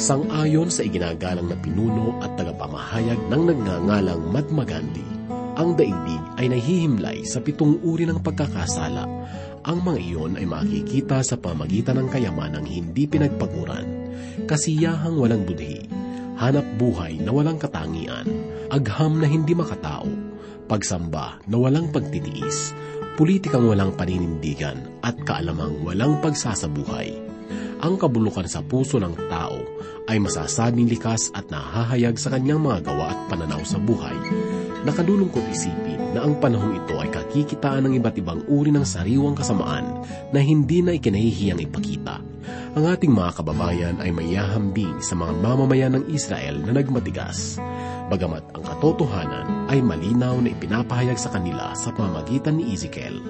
Sang-ayon 0.00 0.72
sa 0.72 0.80
iginagalang 0.80 1.52
na 1.52 1.60
pinuno 1.60 2.16
at 2.24 2.32
tagapamahayag 2.40 3.20
ng 3.28 3.42
nagngangalang 3.52 4.32
Mahatma 4.32 4.64
ang 5.60 5.76
daigdig 5.76 6.24
ay 6.40 6.48
nahihimlay 6.48 7.20
sa 7.28 7.44
pitong 7.44 7.84
uri 7.84 8.08
ng 8.08 8.24
pagkakasala. 8.24 9.04
Ang 9.68 9.78
mga 9.84 10.00
iyon 10.00 10.32
ay 10.40 10.48
makikita 10.48 11.20
sa 11.20 11.36
pamagitan 11.36 12.00
ng 12.00 12.08
kayamanang 12.08 12.64
hindi 12.64 13.04
pinagpaguran, 13.04 14.08
kasiyahang 14.48 15.20
walang 15.20 15.44
budhi, 15.44 15.84
hanap 16.40 16.64
buhay 16.80 17.20
na 17.20 17.28
walang 17.36 17.60
katangian, 17.60 18.24
agham 18.72 19.20
na 19.20 19.28
hindi 19.28 19.52
makatao, 19.52 20.08
pagsamba 20.64 21.44
na 21.44 21.60
walang 21.60 21.92
pagtitiis, 21.92 22.72
politikang 23.20 23.68
walang 23.68 23.92
paninindigan 23.92 24.80
at 25.04 25.20
kaalamang 25.28 25.76
walang 25.84 26.16
pagsasabuhay. 26.24 27.29
Ang 27.80 27.96
kabulukan 27.96 28.44
sa 28.44 28.60
puso 28.60 29.00
ng 29.00 29.16
tao 29.32 29.56
ay 30.04 30.20
masasabing 30.20 30.84
likas 30.84 31.32
at 31.32 31.48
nahahayag 31.48 32.20
sa 32.20 32.28
kanyang 32.28 32.60
mga 32.60 32.84
gawa 32.84 33.16
at 33.16 33.20
pananaw 33.32 33.64
sa 33.64 33.80
buhay. 33.80 34.12
Nakalulungkot 34.84 35.40
isipin 35.48 36.12
na 36.12 36.28
ang 36.28 36.36
panahong 36.36 36.76
ito 36.76 37.00
ay 37.00 37.08
kakikitaan 37.08 37.88
ng 37.88 37.96
iba't 37.96 38.20
ibang 38.20 38.44
uri 38.52 38.68
ng 38.68 38.84
sariwang 38.84 39.32
kasamaan 39.32 40.04
na 40.28 40.40
hindi 40.44 40.84
na 40.84 40.92
ikinahihiyang 40.92 41.64
ipakita. 41.64 42.29
Ang 42.74 42.84
ating 42.86 43.10
mga 43.10 43.42
kababayan 43.42 43.96
ay 43.98 44.14
mayahambing 44.14 45.02
sa 45.02 45.18
mga 45.18 45.32
mamamayan 45.42 45.98
ng 45.98 46.04
Israel 46.10 46.62
na 46.62 46.76
nagmatigas. 46.76 47.58
Bagamat 48.10 48.42
ang 48.58 48.64
katotohanan 48.66 49.70
ay 49.70 49.78
malinaw 49.78 50.38
na 50.42 50.50
ipinapahayag 50.50 51.14
sa 51.14 51.30
kanila 51.30 51.70
sa 51.78 51.94
pamagitan 51.94 52.58
ni 52.58 52.74
Ezekiel. 52.74 53.22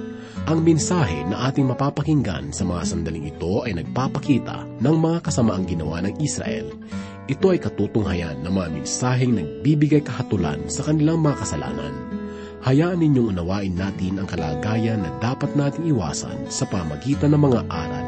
Ang 0.49 0.65
mensahe 0.65 1.21
na 1.29 1.53
ating 1.53 1.69
mapapakinggan 1.69 2.49
sa 2.55 2.65
mga 2.65 2.83
sandaling 2.89 3.29
ito 3.29 3.61
ay 3.69 3.77
nagpapakita 3.77 4.65
ng 4.81 4.97
mga 4.97 5.19
kasamaang 5.29 5.69
ginawa 5.69 6.01
ng 6.01 6.17
Israel. 6.25 6.73
Ito 7.29 7.53
ay 7.53 7.61
katutunghayan 7.61 8.41
ng 8.41 8.53
mga 8.57 8.69
mensaheng 8.81 9.37
nagbibigay 9.37 10.01
kahatulan 10.01 10.67
sa 10.73 10.89
kanilang 10.89 11.21
mga 11.21 11.45
kasalanan. 11.45 11.95
Hayaan 12.61 13.01
ninyong 13.01 13.37
unawain 13.37 13.73
natin 13.73 14.21
ang 14.21 14.29
kalagayan 14.29 15.01
na 15.01 15.13
dapat 15.17 15.53
nating 15.57 15.97
iwasan 15.97 16.45
sa 16.53 16.69
pamagitan 16.69 17.33
ng 17.33 17.41
mga 17.41 17.61
aral 17.73 18.00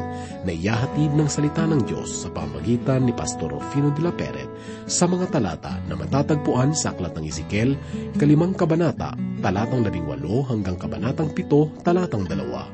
na 0.43 0.51
iyahatid 0.51 1.15
ng 1.15 1.27
salita 1.31 1.63
ng 1.63 1.87
Diyos 1.87 2.23
sa 2.23 2.29
pamagitan 2.31 3.07
ni 3.07 3.15
Pastor 3.15 3.51
Rufino 3.51 3.91
de 3.95 4.03
la 4.03 4.11
Peret 4.11 4.47
sa 4.85 5.07
mga 5.07 5.31
talata 5.31 5.79
na 5.87 5.95
matatagpuan 5.95 6.75
sa 6.75 6.91
Aklat 6.91 7.15
ng 7.15 7.25
Ezekiel, 7.27 7.79
kalimang 8.19 8.51
kabanata, 8.53 9.15
talatang 9.39 9.87
labing 9.87 10.07
walo 10.07 10.43
hanggang 10.47 10.75
kabanatang 10.75 11.31
pito, 11.31 11.71
talatang 11.81 12.27
dalawa. 12.27 12.67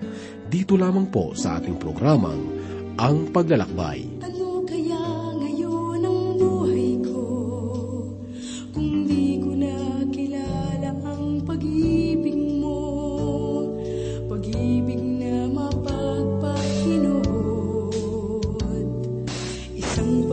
Dito 0.49 0.73
lamang 0.73 1.13
po 1.13 1.37
sa 1.37 1.61
ating 1.61 1.77
programang 1.77 2.41
Ang 2.97 3.29
Paglalakbay. 3.29 4.25
Ano 4.25 4.38
Isang 19.99 20.28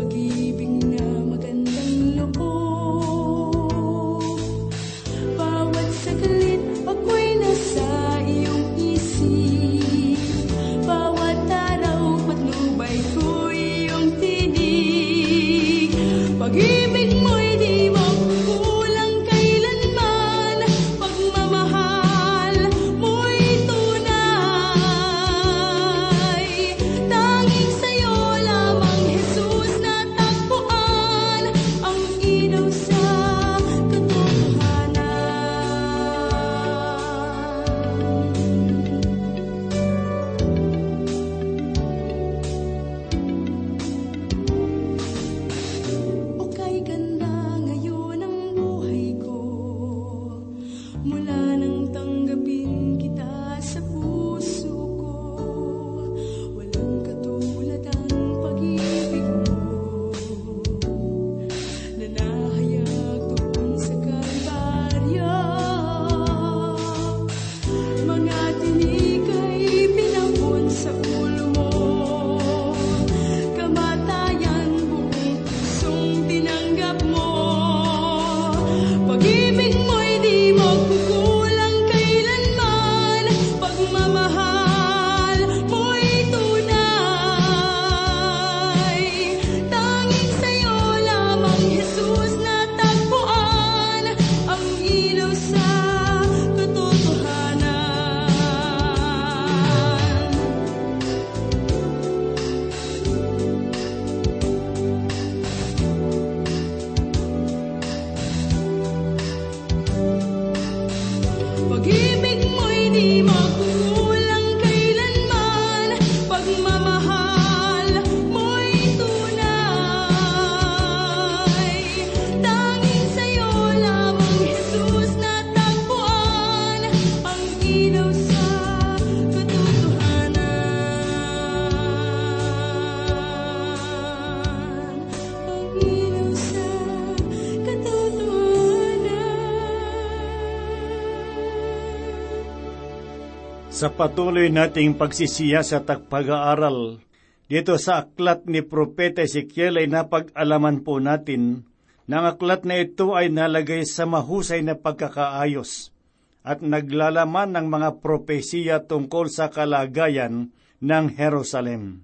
Sa 143.87 143.95
patuloy 143.95 144.51
nating 144.51 144.99
pagsisiyasat 144.99 145.87
at 145.87 146.11
pag-aaral, 146.11 146.99
dito 147.47 147.79
sa 147.79 148.03
aklat 148.03 148.43
ni 148.51 148.59
Propeta 148.59 149.23
Ezekiel 149.23 149.79
ay 149.79 149.87
napag-alaman 149.87 150.83
po 150.83 150.99
natin 150.99 151.63
na 152.11 152.19
ang 152.19 152.35
aklat 152.35 152.67
na 152.67 152.83
ito 152.83 153.15
ay 153.15 153.31
nalagay 153.31 153.87
sa 153.87 154.03
mahusay 154.03 154.67
na 154.67 154.75
pagkakaayos 154.75 155.95
at 156.43 156.67
naglalaman 156.67 157.55
ng 157.55 157.67
mga 157.71 158.03
propesiya 158.03 158.83
tungkol 158.83 159.31
sa 159.31 159.55
kalagayan 159.55 160.51
ng 160.83 161.05
Jerusalem. 161.15 162.03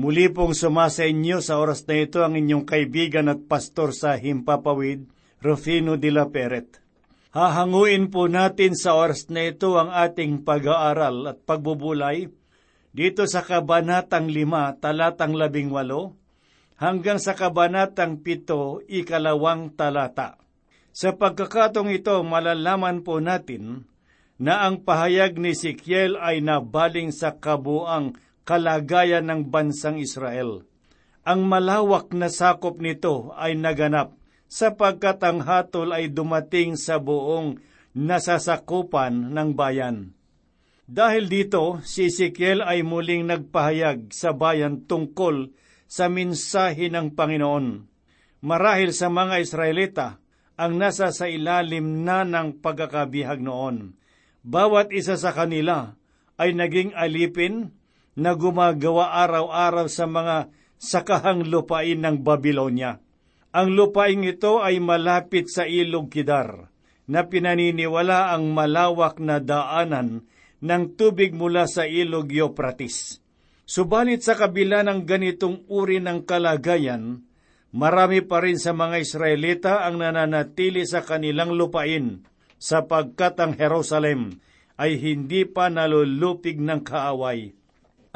Muli 0.00 0.32
pong 0.32 0.56
sumasa 0.56 1.04
inyo 1.04 1.44
sa 1.44 1.60
oras 1.60 1.84
na 1.84 2.00
ito 2.00 2.24
ang 2.24 2.32
inyong 2.32 2.64
kaibigan 2.64 3.28
at 3.28 3.44
pastor 3.44 3.92
sa 3.92 4.16
Himpapawid, 4.16 5.04
Rufino 5.44 6.00
de 6.00 6.08
la 6.08 6.32
Peret. 6.32 6.83
Hahanguin 7.34 8.14
po 8.14 8.30
natin 8.30 8.78
sa 8.78 8.94
oras 8.94 9.26
na 9.26 9.50
ito 9.50 9.74
ang 9.74 9.90
ating 9.90 10.46
pag-aaral 10.46 11.34
at 11.34 11.42
pagbubulay 11.42 12.30
dito 12.94 13.26
sa 13.26 13.42
Kabanatang 13.42 14.30
5, 14.30 14.78
talatang 14.78 15.34
18, 15.34 16.78
hanggang 16.78 17.18
sa 17.18 17.34
Kabanatang 17.34 18.22
7, 18.22 18.86
ikalawang 18.86 19.74
talata. 19.74 20.38
Sa 20.94 21.18
pagkakatong 21.18 21.90
ito, 21.90 22.22
malalaman 22.22 23.02
po 23.02 23.18
natin 23.18 23.90
na 24.38 24.62
ang 24.70 24.86
pahayag 24.86 25.34
ni 25.34 25.58
Sikiel 25.58 26.14
ay 26.14 26.38
nabaling 26.38 27.10
sa 27.10 27.34
kabuang 27.34 28.14
kalagayan 28.46 29.26
ng 29.26 29.50
bansang 29.50 29.98
Israel. 29.98 30.62
Ang 31.26 31.50
malawak 31.50 32.14
na 32.14 32.30
sakop 32.30 32.78
nito 32.78 33.34
ay 33.34 33.58
naganap 33.58 34.14
sapagkat 34.50 35.18
ang 35.24 35.42
hatol 35.42 35.90
ay 35.94 36.12
dumating 36.12 36.78
sa 36.78 37.00
buong 37.00 37.58
nasasakupan 37.94 39.30
ng 39.32 39.48
bayan. 39.54 40.14
Dahil 40.84 41.32
dito, 41.32 41.80
si 41.80 42.12
Ezekiel 42.12 42.60
ay 42.60 42.84
muling 42.84 43.24
nagpahayag 43.24 44.12
sa 44.12 44.36
bayan 44.36 44.84
tungkol 44.84 45.48
sa 45.88 46.12
minsahe 46.12 46.92
ng 46.92 47.16
Panginoon. 47.16 47.88
Marahil 48.44 48.92
sa 48.92 49.08
mga 49.08 49.40
Israelita, 49.40 50.20
ang 50.54 50.76
nasa 50.76 51.10
sa 51.10 51.26
ilalim 51.26 52.04
na 52.04 52.22
ng 52.22 52.60
pagkakabihag 52.60 53.40
noon. 53.40 53.96
Bawat 54.44 54.92
isa 54.92 55.16
sa 55.16 55.32
kanila 55.32 55.96
ay 56.36 56.52
naging 56.52 56.92
alipin 56.92 57.72
na 58.14 58.36
gumagawa 58.36 59.24
araw-araw 59.24 59.86
sa 59.90 60.04
mga 60.06 60.52
sakahang 60.78 61.48
lupain 61.48 61.98
ng 61.98 62.22
Babylonia. 62.22 63.00
Ang 63.54 63.78
lupain 63.78 64.18
ito 64.26 64.58
ay 64.58 64.82
malapit 64.82 65.46
sa 65.46 65.62
ilog 65.62 66.10
Kidar, 66.10 66.74
na 67.06 67.22
pinaniniwala 67.22 68.34
ang 68.34 68.50
malawak 68.50 69.22
na 69.22 69.38
daanan 69.38 70.26
ng 70.58 70.82
tubig 70.98 71.30
mula 71.30 71.70
sa 71.70 71.86
ilog 71.86 72.34
Euphrates. 72.34 73.22
Subalit 73.62 74.26
sa 74.26 74.34
kabila 74.34 74.82
ng 74.82 75.06
ganitong 75.06 75.70
uri 75.70 76.02
ng 76.02 76.26
kalagayan, 76.26 77.22
marami 77.70 78.26
pa 78.26 78.42
rin 78.42 78.58
sa 78.58 78.74
mga 78.74 78.98
Israelita 78.98 79.86
ang 79.86 80.02
nananatili 80.02 80.82
sa 80.82 81.06
kanilang 81.06 81.54
lupain 81.54 82.26
sapagkat 82.58 83.38
ang 83.38 83.54
Jerusalem 83.54 84.34
ay 84.82 84.98
hindi 84.98 85.46
pa 85.46 85.70
nalulupig 85.70 86.58
ng 86.58 86.82
kaaway. 86.82 87.54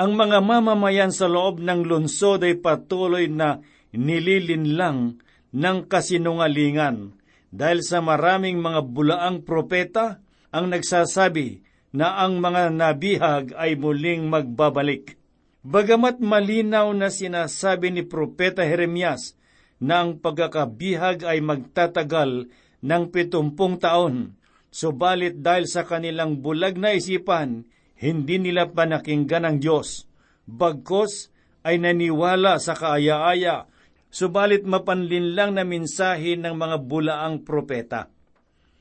Ang 0.02 0.18
mga 0.18 0.42
mamamayan 0.42 1.14
sa 1.14 1.30
loob 1.30 1.62
ng 1.62 1.86
lungsod 1.86 2.42
ay 2.42 2.58
patuloy 2.58 3.30
na 3.30 3.62
nililinlang 3.94 5.27
ng 5.52 5.88
kasinungalingan 5.88 7.16
dahil 7.48 7.80
sa 7.80 8.04
maraming 8.04 8.60
mga 8.60 8.80
bulaang 8.84 9.40
propeta 9.44 10.20
ang 10.52 10.72
nagsasabi 10.72 11.64
na 11.92 12.20
ang 12.20 12.40
mga 12.40 12.68
nabihag 12.72 13.56
ay 13.56 13.76
muling 13.76 14.28
magbabalik. 14.28 15.16
Bagamat 15.64 16.20
malinaw 16.20 16.92
na 16.92 17.08
sinasabi 17.08 17.92
ni 17.92 18.02
Propeta 18.04 18.64
Jeremias 18.64 19.36
na 19.80 20.04
ang 20.04 20.20
pagkakabihag 20.20 21.24
ay 21.24 21.40
magtatagal 21.40 22.48
ng 22.78 23.02
pitumpung 23.10 23.80
taon, 23.80 24.38
subalit 24.70 25.40
dahil 25.42 25.66
sa 25.66 25.82
kanilang 25.82 26.38
bulag 26.38 26.78
na 26.78 26.94
isipan, 26.94 27.66
hindi 27.98 28.38
nila 28.38 28.70
panakinggan 28.70 29.44
ang 29.48 29.56
Diyos. 29.58 30.06
Bagkos 30.46 31.34
ay 31.66 31.82
naniwala 31.82 32.62
sa 32.62 32.78
kaaya-aya, 32.78 33.66
subalit 34.08 34.64
mapanlinlang 34.64 35.56
na 35.56 35.64
mensahe 35.64 36.36
ng 36.36 36.54
mga 36.56 36.76
bulaang 36.84 37.44
propeta. 37.44 38.08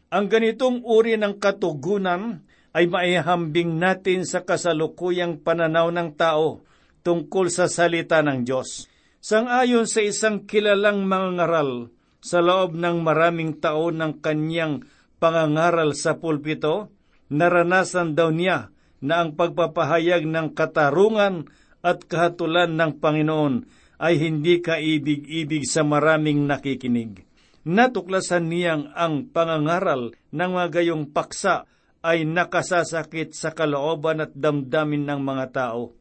Ang 0.07 0.31
ganitong 0.31 0.87
uri 0.87 1.19
ng 1.19 1.35
katugunan 1.35 2.47
ay 2.71 2.87
maihambing 2.87 3.75
natin 3.75 4.23
sa 4.23 4.45
kasalukuyang 4.47 5.43
pananaw 5.43 5.91
ng 5.91 6.15
tao 6.15 6.63
tungkol 7.03 7.51
sa 7.51 7.67
salita 7.67 8.23
ng 8.23 8.47
Diyos. 8.47 8.87
Sangayon 9.19 9.89
sa 9.89 9.99
isang 10.05 10.47
kilalang 10.47 11.03
mangangaral 11.03 11.91
sa 12.23 12.39
loob 12.39 12.79
ng 12.79 13.03
maraming 13.03 13.59
taon 13.59 13.99
ng 13.99 14.23
kanyang 14.23 14.87
pangangaral 15.19 15.91
sa 15.97 16.15
pulpito, 16.15 16.93
naranasan 17.27 18.15
daw 18.15 18.31
niya 18.31 18.71
na 19.03 19.25
ang 19.25 19.35
pagpapahayag 19.35 20.23
ng 20.23 20.55
katarungan 20.55 21.51
at 21.83 22.07
kahatulan 22.07 22.73
ng 22.73 22.97
Panginoon 22.97 23.55
ay 23.97 24.21
hindi 24.21 24.61
kaibig-ibig 24.61 25.65
sa 25.65 25.81
maraming 25.81 26.45
nakikinig. 26.45 27.25
Natuklasan 27.67 28.47
niyang 28.47 28.93
ang 28.95 29.27
pangangaral 29.27 30.15
ng 30.31 30.49
mga 30.55 30.67
gayong 30.79 31.11
paksa 31.11 31.67
ay 32.05 32.23
nakasasakit 32.23 33.35
sa 33.35 33.51
kalooban 33.51 34.23
at 34.23 34.31
damdamin 34.31 35.03
ng 35.03 35.21
mga 35.21 35.45
tao, 35.51 35.91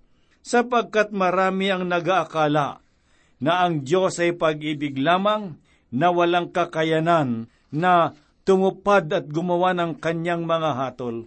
sapagkat 0.44 1.10
marami 1.10 1.72
ang 1.72 1.88
nagaakala 1.88 2.78
na 3.42 3.52
ang 3.66 3.82
Diyos 3.82 4.22
ay 4.22 4.36
pag-ibig 4.38 4.94
lamang 5.00 5.58
na 5.90 6.08
walang 6.14 6.54
kakayanan 6.54 7.50
na 7.74 8.14
tumupad 8.46 9.10
at 9.10 9.26
gumawa 9.26 9.74
ng 9.74 9.98
kanyang 9.98 10.46
mga 10.46 10.70
hatol. 10.78 11.26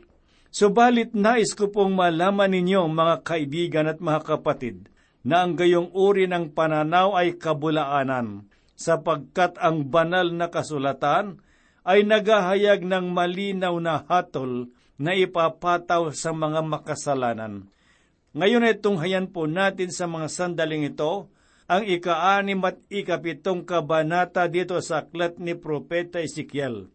Subalit 0.50 1.13
nais 1.13 1.54
ko 1.54 1.69
pong 1.69 1.94
malaman 1.94 2.50
ninyo 2.50 2.88
mga 2.89 3.21
kaibigan 3.21 3.86
at 3.86 4.00
mga 4.01 4.24
kapatid 4.24 4.89
na 5.24 5.44
ang 5.44 5.60
gayong 5.60 5.92
uri 5.92 6.25
ng 6.27 6.56
pananaw 6.56 7.16
ay 7.19 7.36
kabulaanan 7.36 8.48
sapagkat 8.80 9.60
ang 9.60 9.92
banal 9.92 10.31
na 10.31 10.48
kasulatan 10.48 11.44
ay 11.83 12.07
naghahayag 12.07 12.88
ng 12.88 13.12
malinaw 13.12 13.75
na 13.83 14.07
hatol 14.07 14.71
na 14.95 15.16
ipapataw 15.16 16.12
sa 16.16 16.31
mga 16.31 16.63
makasalanan. 16.63 17.68
Ngayon 18.36 18.68
ay 18.68 18.75
tunghayan 18.80 19.27
po 19.31 19.50
natin 19.50 19.92
sa 19.92 20.06
mga 20.07 20.27
sandaling 20.31 20.95
ito 20.95 21.27
ang 21.69 21.83
ika-anim 21.86 22.60
at 22.66 22.80
ikapitong 22.89 23.68
kabanata 23.68 24.50
dito 24.50 24.80
sa 24.81 25.06
aklat 25.06 25.38
ni 25.38 25.54
Propeta 25.54 26.18
Ezekiel. 26.18 26.89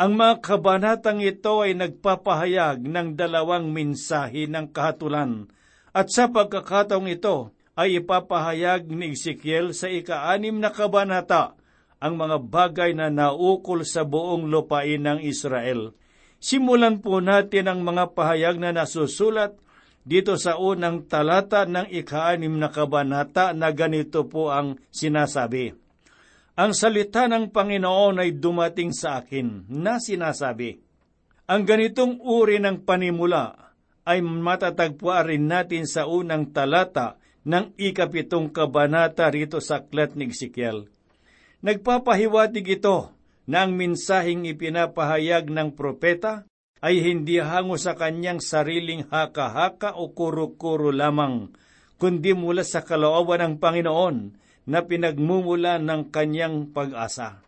Ang 0.00 0.16
mga 0.16 0.40
kabanatang 0.40 1.20
ito 1.20 1.60
ay 1.60 1.76
nagpapahayag 1.76 2.80
ng 2.80 3.18
dalawang 3.18 3.68
mensahe 3.68 4.48
ng 4.48 4.72
kahatulan 4.72 5.52
at 5.90 6.06
sa 6.10 6.30
pagkakataong 6.30 7.10
ito 7.10 7.50
ay 7.74 7.98
ipapahayag 8.02 8.86
ni 8.90 9.14
Ezekiel 9.14 9.74
sa 9.74 9.90
ika-anim 9.90 10.58
na 10.58 10.70
kabanata 10.70 11.56
ang 12.00 12.16
mga 12.16 12.36
bagay 12.40 12.90
na 12.96 13.12
naukol 13.12 13.84
sa 13.84 14.06
buong 14.08 14.48
lupain 14.48 15.02
ng 15.04 15.20
Israel. 15.20 15.92
Simulan 16.40 17.04
po 17.04 17.20
natin 17.20 17.68
ang 17.68 17.84
mga 17.84 18.16
pahayag 18.16 18.56
na 18.56 18.72
nasusulat 18.72 19.52
dito 20.00 20.40
sa 20.40 20.56
unang 20.56 21.04
talata 21.04 21.68
ng 21.68 21.92
ika-anim 21.92 22.56
na 22.56 22.72
kabanata 22.72 23.52
na 23.52 23.68
ganito 23.68 24.24
po 24.24 24.48
ang 24.48 24.80
sinasabi. 24.88 25.76
Ang 26.56 26.72
salita 26.72 27.28
ng 27.28 27.52
Panginoon 27.52 28.24
ay 28.24 28.40
dumating 28.40 28.96
sa 28.96 29.20
akin 29.20 29.68
na 29.68 30.00
sinasabi, 30.00 30.80
Ang 31.48 31.62
ganitong 31.68 32.20
uri 32.24 32.56
ng 32.60 32.84
panimula 32.88 33.69
ay 34.04 34.24
matatagpuan 34.24 35.28
rin 35.28 35.44
natin 35.48 35.84
sa 35.84 36.08
unang 36.08 36.50
talata 36.50 37.20
ng 37.44 37.76
ikapitong 37.76 38.52
kabanata 38.52 39.28
rito 39.32 39.60
sa 39.60 39.80
Aklat 39.80 40.16
ni 40.16 40.28
Ezekiel. 40.28 40.88
Nagpapahiwatig 41.60 42.80
ito 42.80 43.12
na 43.44 43.64
ang 43.64 43.76
minsahing 43.76 44.48
ipinapahayag 44.48 45.48
ng 45.48 45.76
propeta 45.76 46.48
ay 46.80 47.04
hindi 47.04 47.36
hango 47.36 47.76
sa 47.76 47.92
kanyang 47.92 48.40
sariling 48.40 49.04
haka-haka 49.12 49.96
o 50.00 50.12
kuro-kuro 50.16 50.88
lamang, 50.88 51.52
kundi 52.00 52.32
mula 52.32 52.64
sa 52.64 52.80
kalooban 52.80 53.44
ng 53.44 53.54
Panginoon 53.60 54.16
na 54.64 54.80
pinagmumula 54.84 55.76
ng 55.76 56.08
kanyang 56.08 56.72
pag-asa. 56.72 57.44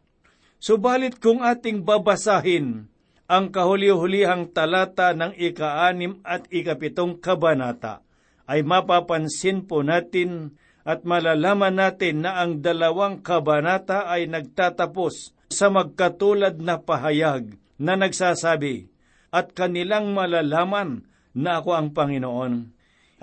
Subalit 0.60 1.16
kung 1.16 1.40
ating 1.40 1.82
babasahin 1.82 2.91
ang 3.32 3.48
kahuli-hulihang 3.48 4.52
talata 4.52 5.16
ng 5.16 5.32
ika-anim 5.32 6.20
at 6.20 6.44
ikapitong 6.52 7.16
kabanata, 7.16 8.04
ay 8.44 8.60
mapapansin 8.60 9.64
po 9.64 9.80
natin 9.80 10.52
at 10.84 11.08
malalaman 11.08 11.80
natin 11.80 12.28
na 12.28 12.44
ang 12.44 12.60
dalawang 12.60 13.24
kabanata 13.24 14.04
ay 14.04 14.28
nagtatapos 14.28 15.32
sa 15.48 15.72
magkatulad 15.72 16.60
na 16.60 16.76
pahayag 16.76 17.56
na 17.80 17.96
nagsasabi, 17.96 18.92
at 19.32 19.56
kanilang 19.56 20.12
malalaman 20.12 21.08
na 21.32 21.64
ako 21.64 21.70
ang 21.72 21.88
Panginoon. 21.96 22.54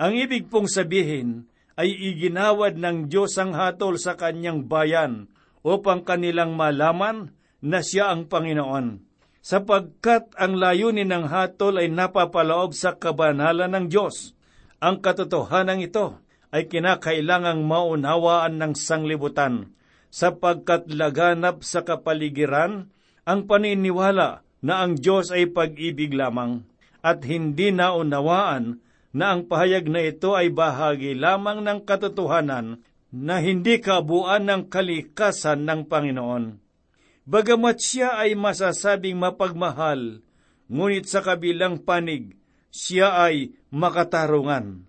Ang 0.02 0.12
ibig 0.18 0.50
pong 0.50 0.66
sabihin 0.66 1.46
ay 1.78 1.86
iginawad 1.86 2.74
ng 2.74 3.06
Diyos 3.06 3.38
ang 3.38 3.54
hatol 3.54 3.94
sa 3.94 4.18
kanyang 4.18 4.66
bayan 4.66 5.30
upang 5.62 6.02
kanilang 6.02 6.58
malaman 6.58 7.30
na 7.62 7.78
siya 7.78 8.10
ang 8.10 8.26
Panginoon. 8.26 9.09
Sapagkat 9.40 10.36
ang 10.36 10.60
layunin 10.60 11.08
ng 11.08 11.26
hatol 11.32 11.80
ay 11.80 11.88
napapaloob 11.88 12.76
sa 12.76 12.96
kabanalan 12.96 13.72
ng 13.72 13.86
Diyos. 13.88 14.36
Ang 14.80 15.00
katotohanan 15.00 15.80
ito 15.80 16.20
ay 16.52 16.68
kinakailangang 16.68 17.64
maunawaan 17.64 18.60
ng 18.60 18.72
sanglibutan 18.76 19.72
sapagkat 20.10 20.90
laganap 20.90 21.62
sa 21.62 21.86
kapaligiran 21.86 22.90
ang 23.22 23.46
paniniwala 23.46 24.42
na 24.60 24.74
ang 24.82 24.98
Diyos 24.98 25.30
ay 25.30 25.48
pag-ibig 25.48 26.12
lamang 26.12 26.66
at 27.00 27.24
hindi 27.24 27.72
naunawaan 27.72 28.82
na 29.14 29.34
ang 29.34 29.48
pahayag 29.48 29.88
na 29.88 30.04
ito 30.04 30.36
ay 30.36 30.52
bahagi 30.52 31.16
lamang 31.16 31.64
ng 31.64 31.86
katotohanan 31.86 32.82
na 33.10 33.42
hindi 33.42 33.82
kabuuan 33.82 34.46
ng 34.46 34.62
kalikasan 34.70 35.66
ng 35.66 35.90
Panginoon. 35.90 36.44
Bagamat 37.30 37.78
siya 37.78 38.18
ay 38.18 38.34
masasabing 38.34 39.14
mapagmahal, 39.14 40.18
ngunit 40.66 41.06
sa 41.06 41.22
kabilang 41.22 41.78
panig, 41.78 42.34
siya 42.74 43.22
ay 43.22 43.54
makatarungan. 43.70 44.82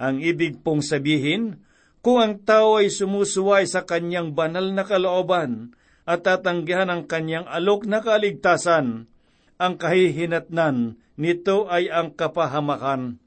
Ang 0.00 0.16
ibig 0.24 0.64
pong 0.64 0.80
sabihin, 0.80 1.60
Kung 2.00 2.24
ang 2.24 2.40
tao 2.40 2.80
ay 2.80 2.88
sumusuway 2.88 3.68
sa 3.68 3.84
kanyang 3.84 4.32
banal 4.32 4.72
na 4.72 4.88
kalooban 4.88 5.76
at 6.08 6.24
tatanggihan 6.24 6.88
ang 6.88 7.04
kanyang 7.04 7.44
alok 7.52 7.84
na 7.84 8.00
kaligtasan, 8.00 9.04
ang 9.60 9.74
kahihinatnan 9.76 10.96
nito 11.20 11.68
ay 11.68 11.92
ang 11.92 12.16
kapahamakan. 12.16 13.20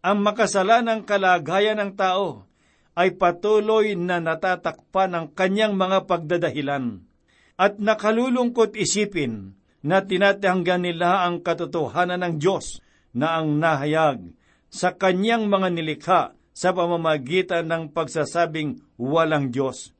Ang 0.00 0.18
makasalanang 0.24 1.04
kalagayan 1.04 1.76
ng 1.76 1.92
tao 1.92 2.48
ay 2.96 3.20
patuloy 3.20 4.00
na 4.00 4.16
natatakpan 4.16 5.12
ng 5.12 5.26
kanyang 5.36 5.76
mga 5.76 6.08
pagdadahilan 6.08 7.11
at 7.56 7.78
nakalulungkot 7.78 8.74
isipin 8.76 9.56
na 9.82 10.04
tinatanggan 10.04 10.86
nila 10.86 11.26
ang 11.26 11.42
katotohanan 11.42 12.22
ng 12.22 12.34
Diyos 12.38 12.78
na 13.12 13.38
ang 13.38 13.58
nahayag 13.58 14.32
sa 14.72 14.96
kanyang 14.96 15.50
mga 15.50 15.68
nilikha 15.74 16.22
sa 16.52 16.70
pamamagitan 16.72 17.68
ng 17.68 17.92
pagsasabing 17.92 18.80
walang 18.96 19.52
Diyos. 19.52 19.92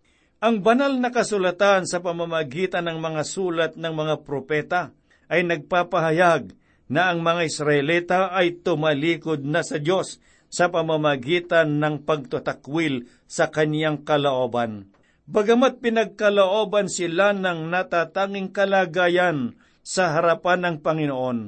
Ang 0.43 0.61
banal 0.61 0.99
na 0.99 1.15
kasulatan 1.15 1.87
sa 1.87 2.03
pamamagitan 2.03 2.89
ng 2.89 2.99
mga 2.99 3.23
sulat 3.25 3.73
ng 3.79 3.95
mga 3.95 4.15
propeta 4.27 4.91
ay 5.31 5.47
nagpapahayag 5.49 6.53
na 6.93 7.09
ang 7.09 7.25
mga 7.25 7.49
Israelita 7.49 8.21
ay 8.37 8.61
tumalikod 8.61 9.49
na 9.49 9.65
sa 9.65 9.81
Diyos 9.81 10.21
sa 10.53 10.69
pamamagitan 10.69 11.81
ng 11.81 12.05
pagtatakwil 12.05 13.09
sa 13.25 13.49
kaniyang 13.49 14.05
kalaoban. 14.05 14.92
Bagamat 15.33 15.81
pinagkalooban 15.81 16.93
sila 16.93 17.33
ng 17.33 17.73
natatanging 17.73 18.53
kalagayan 18.53 19.57
sa 19.81 20.13
harapan 20.13 20.61
ng 20.61 20.77
Panginoon, 20.85 21.39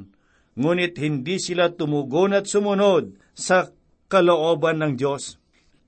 ngunit 0.56 0.96
hindi 0.96 1.36
sila 1.36 1.68
tumugon 1.68 2.32
at 2.32 2.48
sumunod 2.48 3.12
sa 3.36 3.68
kalooban 4.08 4.80
ng 4.80 4.92
Diyos. 4.96 5.36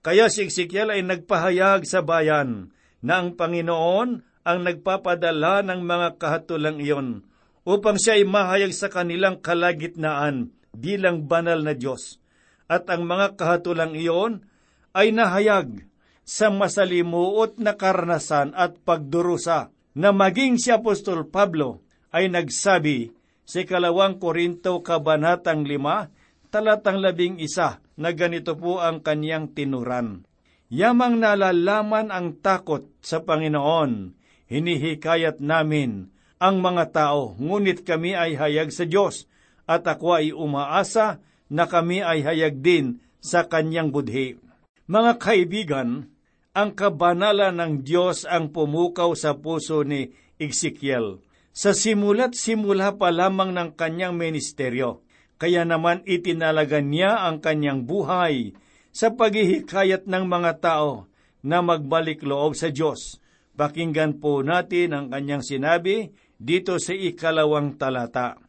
Kaya 0.05 0.29
si 0.29 0.45
Ezekiel 0.45 0.93
ay 0.93 1.09
nagpahayag 1.09 1.89
sa 1.89 2.05
bayan 2.05 2.69
na 3.01 3.25
ang 3.25 3.33
Panginoon 3.33 4.09
ang 4.45 4.59
nagpapadala 4.61 5.65
ng 5.65 5.81
mga 5.81 6.21
kahatulang 6.21 6.85
iyon 6.85 7.25
upang 7.65 7.97
siya 7.97 8.21
ay 8.21 8.29
mahayag 8.29 8.77
sa 8.77 8.93
kanilang 8.93 9.41
kalagitnaan 9.41 10.53
bilang 10.77 11.25
banal 11.25 11.65
na 11.65 11.73
Diyos. 11.73 12.21
At 12.69 12.93
ang 12.93 13.09
mga 13.09 13.41
kahatulang 13.41 13.97
iyon 13.97 14.45
ay 14.93 15.17
nahayag 15.17 15.89
sa 16.27 16.51
masalimuot 16.51 17.63
na 17.63 17.79
karanasan 17.79 18.51
at 18.59 18.83
pagdurusa 18.83 19.71
na 19.95 20.11
maging 20.11 20.59
si 20.59 20.75
Apostol 20.75 21.31
Pablo 21.31 21.87
ay 22.11 22.27
nagsabi 22.27 23.15
sa 23.47 23.63
kalawang 23.63 24.19
Korinto 24.19 24.83
Kabanatang 24.83 25.63
5, 25.63 26.51
talatang 26.51 26.99
labing 26.99 27.39
isa 27.39 27.79
na 27.95 28.11
ganito 28.11 28.59
po 28.59 28.83
ang 28.83 28.99
kanyang 28.99 29.55
tinuran. 29.55 30.27
Yamang 30.67 31.23
nalalaman 31.23 32.11
ang 32.11 32.43
takot 32.43 32.91
sa 32.99 33.23
Panginoon, 33.23 34.19
hinihikayat 34.51 35.39
namin 35.39 36.11
ang 36.43 36.59
mga 36.59 36.91
tao, 36.91 37.39
ngunit 37.39 37.87
kami 37.87 38.19
ay 38.19 38.35
hayag 38.35 38.75
sa 38.75 38.83
Diyos, 38.83 39.31
at 39.63 39.87
ako 39.87 40.19
ay 40.19 40.35
umaasa 40.35 41.23
na 41.47 41.71
kami 41.71 42.03
ay 42.03 42.27
hayag 42.27 42.59
din 42.61 42.99
sa 43.23 43.47
kanyang 43.47 43.95
budhi. 43.95 44.43
Mga 44.91 45.13
kaibigan, 45.23 46.11
ang 46.57 46.73
kabanalan 46.73 47.61
ng 47.61 47.73
Diyos 47.85 48.25
ang 48.25 48.49
pumukaw 48.49 49.13
sa 49.13 49.37
puso 49.37 49.85
ni 49.85 50.17
Ezekiel. 50.41 51.21
Sa 51.53 51.77
simula't 51.77 52.33
simula 52.33 52.97
pa 52.97 53.13
lamang 53.13 53.53
ng 53.53 53.77
kanyang 53.77 54.17
ministeryo, 54.17 55.05
kaya 55.37 55.69
naman 55.69 56.01
itinalaga 56.09 56.81
niya 56.81 57.29
ang 57.29 57.45
kanyang 57.45 57.85
buhay 57.85 58.57
sa 58.89 59.13
paghihikayat 59.13 60.09
ng 60.09 60.25
mga 60.25 60.65
tao 60.65 61.05
na 61.45 61.61
magbalik 61.61 62.25
loob 62.25 62.57
sa 62.57 62.73
Diyos. 62.73 63.21
Pakinggan 63.57 64.17
po 64.17 64.41
natin 64.41 64.97
ang 64.97 65.07
kanyang 65.13 65.45
sinabi 65.45 66.09
dito 66.41 66.81
sa 66.81 66.97
ikalawang 66.97 67.77
talata. 67.77 68.41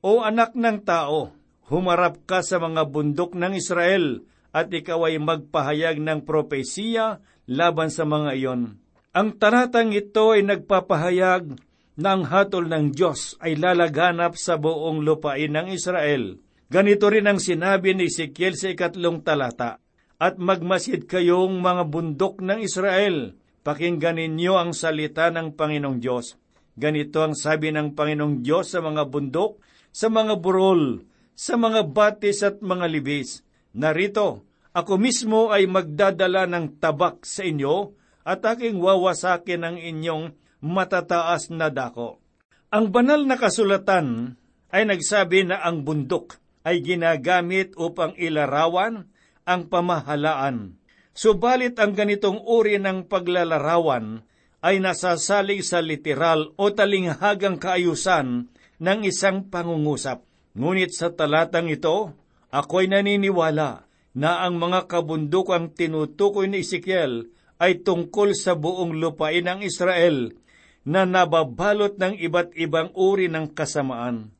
O 0.00 0.24
anak 0.24 0.56
ng 0.56 0.88
tao, 0.88 1.36
humarap 1.68 2.24
ka 2.24 2.40
sa 2.40 2.56
mga 2.56 2.88
bundok 2.88 3.36
ng 3.36 3.52
Israel 3.56 4.24
at 4.52 4.68
ikaw 4.68 5.08
ay 5.08 5.16
magpahayag 5.16 6.00
ng 6.00 6.28
propesiya 6.28 7.20
laban 7.48 7.90
sa 7.90 8.06
mga 8.06 8.30
iyon. 8.38 8.82
Ang 9.12 9.36
talatang 9.36 9.92
ito 9.92 10.32
ay 10.32 10.42
nagpapahayag 10.46 11.58
na 12.00 12.08
ang 12.16 12.24
hatol 12.24 12.64
ng 12.68 12.96
Diyos 12.96 13.36
ay 13.44 13.60
lalaganap 13.60 14.40
sa 14.40 14.56
buong 14.56 15.04
lupain 15.04 15.52
ng 15.52 15.68
Israel. 15.68 16.40
Ganito 16.72 17.12
rin 17.12 17.28
ang 17.28 17.36
sinabi 17.36 17.92
ni 17.92 18.08
Ezekiel 18.08 18.56
sa 18.56 18.72
ikatlong 18.72 19.20
talata, 19.20 19.76
At 20.16 20.40
magmasid 20.40 21.04
kayong 21.04 21.60
mga 21.60 21.92
bundok 21.92 22.40
ng 22.40 22.64
Israel, 22.64 23.36
pakinggan 23.60 24.16
ninyo 24.16 24.56
ang 24.56 24.72
salita 24.72 25.28
ng 25.28 25.52
Panginoong 25.52 26.00
Diyos. 26.00 26.40
Ganito 26.72 27.20
ang 27.20 27.36
sabi 27.36 27.68
ng 27.68 27.92
Panginoong 27.92 28.40
Diyos 28.40 28.72
sa 28.72 28.80
mga 28.80 29.12
bundok, 29.12 29.60
sa 29.92 30.08
mga 30.08 30.40
burol, 30.40 31.04
sa 31.36 31.60
mga 31.60 31.92
batis 31.92 32.40
at 32.40 32.64
mga 32.64 32.88
libis. 32.88 33.44
Narito, 33.76 34.48
ako 34.72 34.96
mismo 34.96 35.52
ay 35.52 35.68
magdadala 35.68 36.48
ng 36.48 36.80
tabak 36.80 37.28
sa 37.28 37.44
inyo 37.44 37.92
at 38.24 38.40
aking 38.40 38.80
wawasakin 38.80 39.68
ang 39.68 39.76
inyong 39.76 40.32
matataas 40.64 41.52
na 41.52 41.68
dako. 41.68 42.24
Ang 42.72 42.88
banal 42.88 43.28
na 43.28 43.36
kasulatan 43.36 44.40
ay 44.72 44.88
nagsabi 44.88 45.44
na 45.44 45.60
ang 45.60 45.84
bundok 45.84 46.40
ay 46.64 46.80
ginagamit 46.80 47.76
upang 47.76 48.16
ilarawan 48.16 49.12
ang 49.44 49.68
pamahalaan. 49.68 50.80
Subalit 51.12 51.76
ang 51.76 51.92
ganitong 51.92 52.40
uri 52.40 52.80
ng 52.80 53.04
paglalarawan 53.04 54.24
ay 54.64 54.80
nasasalig 54.80 55.60
sa 55.68 55.84
literal 55.84 56.56
o 56.56 56.72
talinghagang 56.72 57.60
kaayusan 57.60 58.48
ng 58.80 59.00
isang 59.04 59.52
pangungusap. 59.52 60.24
Ngunit 60.56 60.96
sa 60.96 61.12
talatang 61.12 61.68
ito, 61.68 62.16
ako'y 62.48 62.88
naniniwala 62.88 63.91
na 64.12 64.44
ang 64.44 64.60
mga 64.60 64.88
kabundukang 64.88 65.72
tinutukoy 65.72 66.48
ni 66.48 66.60
Ezekiel 66.60 67.32
ay 67.56 67.80
tungkol 67.80 68.36
sa 68.36 68.58
buong 68.58 68.98
lupain 68.98 69.44
ng 69.44 69.64
Israel 69.64 70.36
na 70.82 71.06
nababalot 71.06 71.96
ng 71.96 72.18
iba't 72.18 72.58
ibang 72.58 72.90
uri 72.92 73.30
ng 73.30 73.54
kasamaan. 73.54 74.34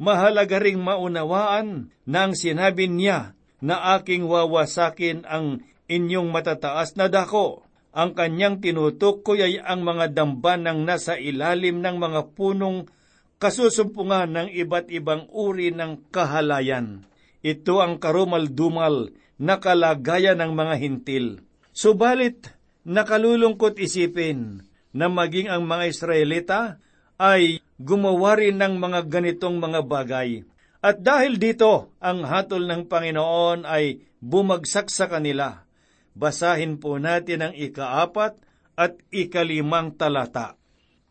Mahalaga 0.00 0.56
ring 0.62 0.80
maunawaan 0.80 1.92
na 2.08 2.18
ang 2.24 2.32
sinabi 2.32 2.88
niya 2.88 3.36
na 3.60 4.00
aking 4.00 4.24
wawasakin 4.24 5.28
ang 5.28 5.60
inyong 5.90 6.32
matataas 6.32 6.96
na 6.96 7.12
dako 7.12 7.68
ang 7.90 8.14
kanyang 8.14 8.62
tinutukoy 8.62 9.42
ay 9.42 9.58
ang 9.58 9.82
mga 9.82 10.14
dambanang 10.14 10.86
nasa 10.86 11.18
ilalim 11.18 11.82
ng 11.82 11.98
mga 11.98 12.38
punong 12.38 12.86
kasusumpungan 13.42 14.30
ng 14.30 14.48
iba't 14.54 14.94
ibang 14.94 15.26
uri 15.34 15.74
ng 15.74 16.06
kahalayan. 16.14 17.09
Ito 17.40 17.80
ang 17.80 17.96
karumal-dumal 17.96 19.16
na 19.40 19.56
kalagayan 19.56 20.40
ng 20.40 20.52
mga 20.52 20.74
hintil. 20.76 21.26
Subalit, 21.72 22.52
nakalulungkot 22.84 23.80
isipin 23.80 24.64
na 24.92 25.08
maging 25.08 25.48
ang 25.48 25.64
mga 25.64 25.84
Israelita 25.88 26.60
ay 27.16 27.64
gumawa 27.80 28.36
rin 28.36 28.60
ng 28.60 28.76
mga 28.76 29.08
ganitong 29.08 29.56
mga 29.56 29.80
bagay. 29.86 30.44
At 30.80 31.00
dahil 31.00 31.36
dito, 31.40 31.92
ang 32.00 32.24
hatol 32.24 32.64
ng 32.68 32.88
Panginoon 32.88 33.68
ay 33.68 34.04
bumagsak 34.20 34.88
sa 34.92 35.08
kanila 35.08 35.68
basahin 36.14 36.76
po 36.76 36.98
natin 36.98 37.50
ang 37.50 37.54
ikaapat 37.54 38.38
at 38.76 38.92
ikalimang 39.12 39.94
talata. 39.94 40.56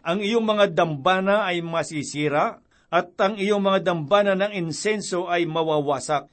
Ang 0.05 0.23
iyong 0.23 0.45
mga 0.45 0.71
dambana 0.73 1.45
ay 1.49 1.65
masisira 1.65 2.63
at 2.89 3.13
ang 3.21 3.37
iyong 3.37 3.61
mga 3.61 3.85
dambana 3.85 4.33
ng 4.33 4.53
insenso 4.53 5.29
ay 5.29 5.45
mawawasak. 5.45 6.25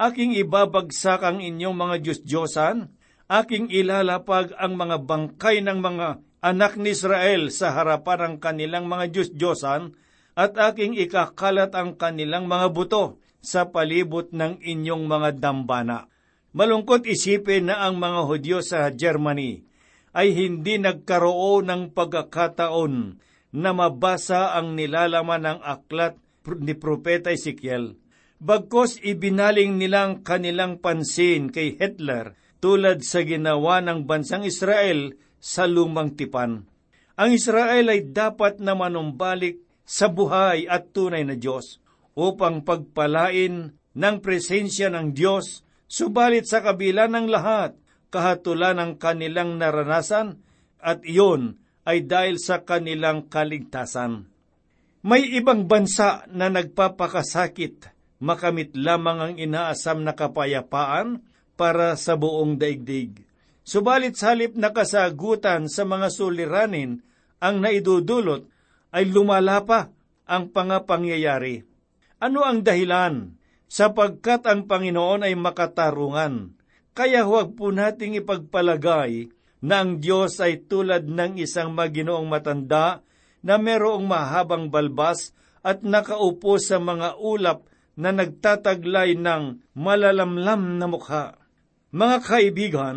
Aking 0.00 0.34
ibabagsak 0.42 1.22
ang 1.22 1.38
inyong 1.38 1.76
mga 1.76 1.96
Diyos-Diyosan, 2.02 2.90
aking 3.30 3.70
ilalapag 3.70 4.50
ang 4.58 4.74
mga 4.74 5.06
bangkay 5.06 5.62
ng 5.62 5.78
mga 5.78 6.06
anak 6.42 6.74
ni 6.80 6.96
Israel 6.96 7.54
sa 7.54 7.70
harapan 7.76 8.34
ng 8.34 8.34
kanilang 8.42 8.90
mga 8.90 9.12
Diyos-Diyosan, 9.12 9.94
at 10.34 10.56
aking 10.56 10.96
ikakalat 10.96 11.74
ang 11.76 12.00
kanilang 12.00 12.48
mga 12.48 12.72
buto 12.72 13.20
sa 13.44 13.68
palibot 13.68 14.32
ng 14.32 14.60
inyong 14.60 15.04
mga 15.04 15.36
dambana. 15.36 16.08
Malungkot 16.50 17.06
isipin 17.06 17.70
na 17.70 17.86
ang 17.86 18.00
mga 18.00 18.20
Hudyo 18.26 18.58
sa 18.64 18.90
Germany 18.90 19.62
ay 20.10 20.34
hindi 20.34 20.82
nagkaroon 20.82 21.70
ng 21.70 21.82
pagkakataon 21.94 23.22
na 23.50 23.74
mabasa 23.74 24.54
ang 24.54 24.78
nilalaman 24.78 25.42
ng 25.42 25.58
aklat 25.62 26.18
ni 26.62 26.74
Propeta 26.78 27.34
Ezekiel. 27.34 27.98
Bagkos 28.40 29.02
ibinaling 29.04 29.76
nilang 29.76 30.24
kanilang 30.24 30.80
pansin 30.80 31.52
kay 31.52 31.76
Hitler 31.76 32.38
tulad 32.62 33.04
sa 33.04 33.20
ginawa 33.20 33.84
ng 33.84 34.08
bansang 34.08 34.48
Israel 34.48 35.12
sa 35.36 35.68
lumang 35.68 36.16
tipan. 36.16 36.64
Ang 37.20 37.30
Israel 37.36 37.92
ay 37.92 38.08
dapat 38.08 38.62
na 38.64 38.72
manumbalik 38.72 39.60
sa 39.84 40.08
buhay 40.08 40.64
at 40.64 40.96
tunay 40.96 41.26
na 41.26 41.36
Diyos 41.36 41.82
upang 42.16 42.64
pagpalain 42.64 43.76
ng 43.76 44.16
presensya 44.24 44.88
ng 44.88 45.12
Diyos 45.12 45.66
Subalit 45.90 46.46
sa 46.46 46.62
kabila 46.62 47.10
ng 47.10 47.26
lahat, 47.26 47.74
kahatulan 48.14 48.78
ng 48.78 48.92
kanilang 49.02 49.58
naranasan 49.58 50.38
at 50.78 51.02
iyon 51.02 51.58
ay 51.84 52.04
dahil 52.04 52.36
sa 52.36 52.62
kanilang 52.64 53.28
kaligtasan. 53.28 54.28
May 55.00 55.32
ibang 55.32 55.64
bansa 55.64 56.28
na 56.28 56.52
nagpapakasakit, 56.52 57.88
makamit 58.20 58.76
lamang 58.76 59.18
ang 59.20 59.34
inaasam 59.40 60.04
na 60.04 60.12
kapayapaan 60.12 61.24
para 61.56 61.96
sa 61.96 62.20
buong 62.20 62.60
daigdig. 62.60 63.24
Subalit 63.64 64.16
sa 64.20 64.32
halip 64.32 64.56
na 64.56 64.72
kasagutan 64.76 65.68
sa 65.72 65.88
mga 65.88 66.08
suliranin 66.12 67.00
ang 67.40 67.64
naidudulot 67.64 68.44
ay 68.92 69.08
lumala 69.08 69.64
pa 69.64 69.88
ang 70.28 70.52
pangapangyayari. 70.52 71.64
Ano 72.20 72.44
ang 72.44 72.60
dahilan? 72.60 73.40
Sapagkat 73.70 74.44
ang 74.50 74.66
Panginoon 74.66 75.24
ay 75.24 75.38
makatarungan. 75.38 76.52
Kaya 76.92 77.22
huwag 77.24 77.54
po 77.54 77.70
nating 77.70 78.18
ipagpalagay 78.18 79.30
na 79.60 79.84
ang 79.84 80.00
Diyos 80.00 80.40
ay 80.40 80.64
tulad 80.64 81.08
ng 81.08 81.36
isang 81.36 81.76
maginoong 81.76 82.28
matanda 82.28 83.04
na 83.44 83.56
merong 83.60 84.04
mahabang 84.04 84.72
balbas 84.72 85.32
at 85.60 85.84
nakaupo 85.84 86.56
sa 86.56 86.80
mga 86.80 87.20
ulap 87.20 87.68
na 87.96 88.16
nagtataglay 88.16 89.16
ng 89.20 89.60
malalamlam 89.76 90.80
na 90.80 90.86
mukha. 90.88 91.36
Mga 91.92 92.16
kaibigan, 92.24 92.96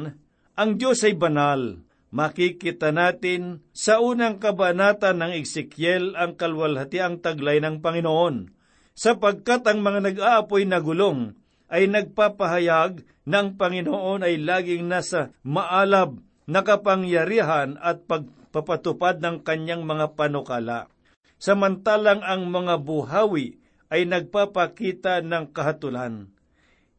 ang 0.55 0.79
Diyos 0.79 1.03
ay 1.03 1.19
banal. 1.19 1.83
Makikita 2.13 2.93
natin 2.93 3.65
sa 3.73 3.97
unang 3.97 4.37
kabanata 4.37 5.17
ng 5.17 5.33
Ezekiel 5.33 6.13
ang 6.13 6.37
kalwalhatiang 6.37 7.25
taglay 7.25 7.57
ng 7.57 7.81
Panginoon, 7.81 8.53
sapagkat 8.93 9.65
ang 9.65 9.81
mga 9.81 10.13
nag-aapoy 10.13 10.69
na 10.69 10.77
gulong 10.77 11.33
ay 11.73 11.89
nagpapahayag 11.89 13.01
ng 13.25 13.47
Panginoon 13.57 14.21
ay 14.21 14.37
laging 14.37 14.85
nasa 14.85 15.33
maalab 15.41 16.21
na 16.49 16.61
kapangyarihan 16.61 17.79
at 17.79 18.03
pagpapatupad 18.07 19.23
ng 19.23 19.43
kanyang 19.43 19.87
mga 19.87 20.15
panukala. 20.17 20.91
Samantalang 21.39 22.23
ang 22.23 22.47
mga 22.47 22.79
buhawi 22.79 23.59
ay 23.91 24.07
nagpapakita 24.07 25.23
ng 25.23 25.51
kahatulan. 25.51 26.31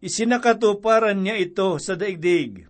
Isinakatuparan 0.05 1.25
niya 1.25 1.41
ito 1.41 1.81
sa 1.81 1.97
daigdig 1.97 2.69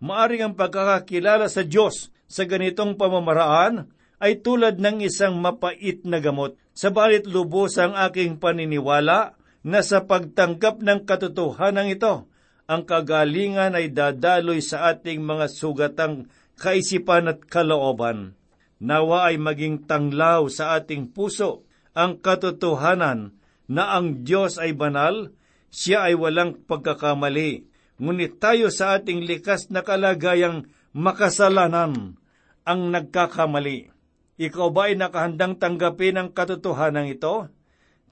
maaring 0.00 0.50
ang 0.50 0.54
pagkakakilala 0.56 1.46
sa 1.46 1.62
Diyos 1.62 2.10
sa 2.26 2.48
ganitong 2.48 2.96
pamamaraan 2.96 3.92
ay 4.20 4.40
tulad 4.40 4.80
ng 4.80 5.04
isang 5.04 5.36
mapait 5.38 6.02
na 6.04 6.20
gamot. 6.20 6.56
Sabalit 6.72 7.28
lubos 7.28 7.76
ang 7.76 7.96
aking 7.96 8.40
paniniwala 8.40 9.36
na 9.60 9.80
sa 9.84 10.08
pagtanggap 10.08 10.80
ng 10.80 11.04
katotohanan 11.04 11.92
ito, 11.92 12.28
ang 12.70 12.86
kagalingan 12.86 13.74
ay 13.74 13.90
dadaloy 13.90 14.62
sa 14.62 14.94
ating 14.94 15.26
mga 15.26 15.50
sugatang 15.50 16.30
kaisipan 16.54 17.26
at 17.26 17.42
kalooban. 17.50 18.38
Nawa 18.78 19.34
ay 19.34 19.42
maging 19.42 19.90
tanglaw 19.90 20.46
sa 20.46 20.78
ating 20.78 21.10
puso 21.10 21.66
ang 21.98 22.22
katotohanan 22.22 23.34
na 23.66 23.98
ang 23.98 24.22
Diyos 24.22 24.62
ay 24.62 24.78
banal, 24.78 25.34
siya 25.74 26.06
ay 26.06 26.14
walang 26.14 26.62
pagkakamali, 26.62 27.66
ngunit 27.98 28.38
tayo 28.38 28.70
sa 28.70 28.94
ating 28.94 29.26
likas 29.26 29.66
na 29.74 29.82
kalagayang 29.82 30.70
makasalanan 30.94 32.14
ang 32.62 32.80
nagkakamali. 32.94 33.90
Ikaw 34.38 34.68
ba 34.70 34.88
ay 34.88 34.94
nakahandang 34.94 35.58
tanggapin 35.58 36.22
ang 36.22 36.30
katotohanan 36.30 37.10
ito? 37.10 37.50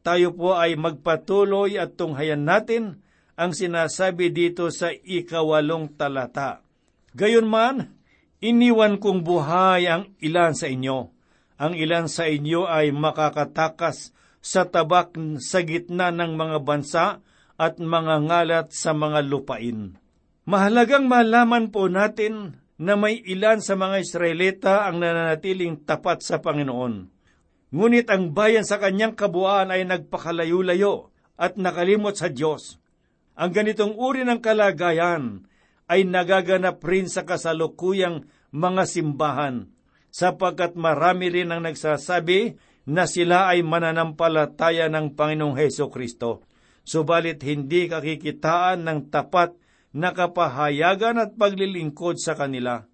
Tayo 0.03 0.35
po 0.35 0.59
ay 0.59 0.75
magpatuloy 0.75 1.79
at 1.79 1.95
tunghayan 1.95 2.43
natin 2.43 3.07
ang 3.39 3.55
sinasabi 3.55 4.35
dito 4.35 4.67
sa 4.75 4.91
ikawalong 4.91 5.95
talata. 5.95 6.67
Gayunman, 7.15 7.95
iniwan 8.43 8.99
kong 8.99 9.23
buhay 9.23 9.87
ang 9.87 10.11
ilan 10.19 10.59
sa 10.59 10.67
inyo. 10.67 11.15
Ang 11.63 11.73
ilan 11.79 12.11
sa 12.11 12.27
inyo 12.27 12.67
ay 12.67 12.91
makakatakas 12.91 14.11
sa 14.43 14.67
tabak 14.67 15.15
sa 15.39 15.63
gitna 15.63 16.11
ng 16.11 16.35
mga 16.35 16.59
bansa 16.67 17.07
at 17.55 17.79
mga 17.79 18.27
ngalat 18.27 18.67
sa 18.75 18.91
mga 18.91 19.23
lupain. 19.27 19.99
Mahalagang 20.47 21.07
malaman 21.07 21.71
po 21.71 21.87
natin 21.87 22.59
na 22.79 22.95
may 22.95 23.19
ilan 23.27 23.59
sa 23.59 23.75
mga 23.75 24.03
Israelita 24.03 24.87
ang 24.87 25.03
nananatiling 25.03 25.83
tapat 25.83 26.23
sa 26.23 26.39
Panginoon. 26.39 27.11
Ngunit 27.75 28.07
ang 28.09 28.33
bayan 28.33 28.65
sa 28.65 28.79
kanyang 28.79 29.19
kabuuan 29.19 29.75
ay 29.75 29.85
nagpakalayo-layo 29.85 31.11
at 31.37 31.59
nakalimot 31.59 32.17
sa 32.17 32.33
Diyos. 32.33 32.81
Ang 33.39 33.51
ganitong 33.55 33.95
uri 33.95 34.27
ng 34.27 34.43
kalagayan 34.43 35.47
ay 35.87 36.03
nagaganap 36.03 36.83
rin 36.83 37.07
sa 37.07 37.23
kasalukuyang 37.23 38.27
mga 38.51 38.83
simbahan, 38.85 39.71
sapagkat 40.11 40.75
marami 40.75 41.31
rin 41.31 41.55
ang 41.55 41.63
nagsasabi 41.63 42.59
na 42.91 43.07
sila 43.07 43.55
ay 43.55 43.63
mananampalataya 43.63 44.91
ng 44.91 45.15
Panginoong 45.15 45.55
Heso 45.55 45.87
Kristo 45.87 46.49
subalit 46.89 47.45
hindi 47.45 47.85
kakikitaan 47.85 48.89
ng 48.89 49.13
tapat 49.13 49.53
na 49.93 50.17
kapahayagan 50.17 51.21
at 51.21 51.31
paglilingkod 51.37 52.17
sa 52.17 52.33
kanila. 52.33 52.89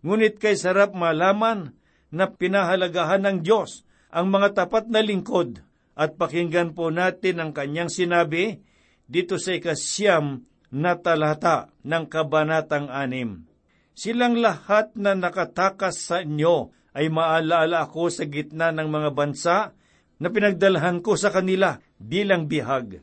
Ngunit 0.00 0.40
kay 0.40 0.56
sarap 0.56 0.96
malaman 0.96 1.76
na 2.08 2.32
pinahalagahan 2.32 3.20
ng 3.28 3.38
Diyos 3.44 3.84
ang 4.08 4.32
mga 4.32 4.64
tapat 4.64 4.88
na 4.88 5.04
lingkod 5.04 5.60
at 5.92 6.16
pakinggan 6.16 6.72
po 6.72 6.88
natin 6.88 7.44
ang 7.44 7.50
kanyang 7.52 7.92
sinabi 7.92 8.64
dito 9.04 9.40
sa 9.40 9.56
ikasyam 9.56 10.44
na 10.74 10.98
talata 10.98 11.70
ng 11.86 12.04
Kabanatang 12.10 12.90
Anim. 12.90 13.46
Silang 13.94 14.42
lahat 14.42 14.96
na 14.98 15.14
nakatakas 15.14 16.02
sa 16.10 16.22
inyo 16.26 16.74
ay 16.94 17.10
maalaala 17.10 17.86
ako 17.86 18.10
sa 18.10 18.26
gitna 18.26 18.74
ng 18.74 18.90
mga 18.90 19.10
bansa 19.14 19.70
na 20.18 20.28
pinagdalhan 20.30 20.98
ko 21.02 21.14
sa 21.14 21.30
kanila 21.30 21.78
bilang 21.98 22.50
bihag 22.50 23.02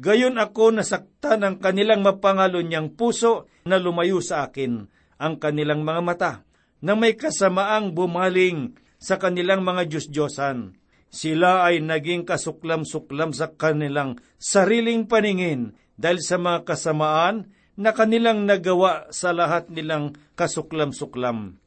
Gayon 0.00 0.40
ako 0.40 0.80
nasakta 0.80 1.36
ng 1.36 1.60
kanilang 1.60 2.00
mapangalo 2.00 2.64
niyang 2.64 2.96
puso 2.96 3.52
na 3.68 3.76
lumayo 3.76 4.24
sa 4.24 4.48
akin 4.48 4.88
ang 5.20 5.36
kanilang 5.36 5.84
mga 5.84 6.00
mata, 6.00 6.32
na 6.80 6.96
may 6.96 7.12
kasamaang 7.12 7.92
bumaling 7.92 8.72
sa 8.96 9.20
kanilang 9.20 9.60
mga 9.60 9.92
Diyos-Diyosan. 9.92 10.79
Sila 11.10 11.66
ay 11.66 11.82
naging 11.82 12.22
kasuklam-suklam 12.22 13.34
sa 13.34 13.50
kanilang 13.50 14.22
sariling 14.38 15.10
paningin 15.10 15.74
dahil 15.98 16.22
sa 16.22 16.38
mga 16.38 16.62
kasamaan 16.62 17.50
na 17.74 17.90
kanilang 17.90 18.46
nagawa 18.46 19.10
sa 19.10 19.34
lahat 19.34 19.74
nilang 19.74 20.14
kasuklam-suklam. 20.38 21.58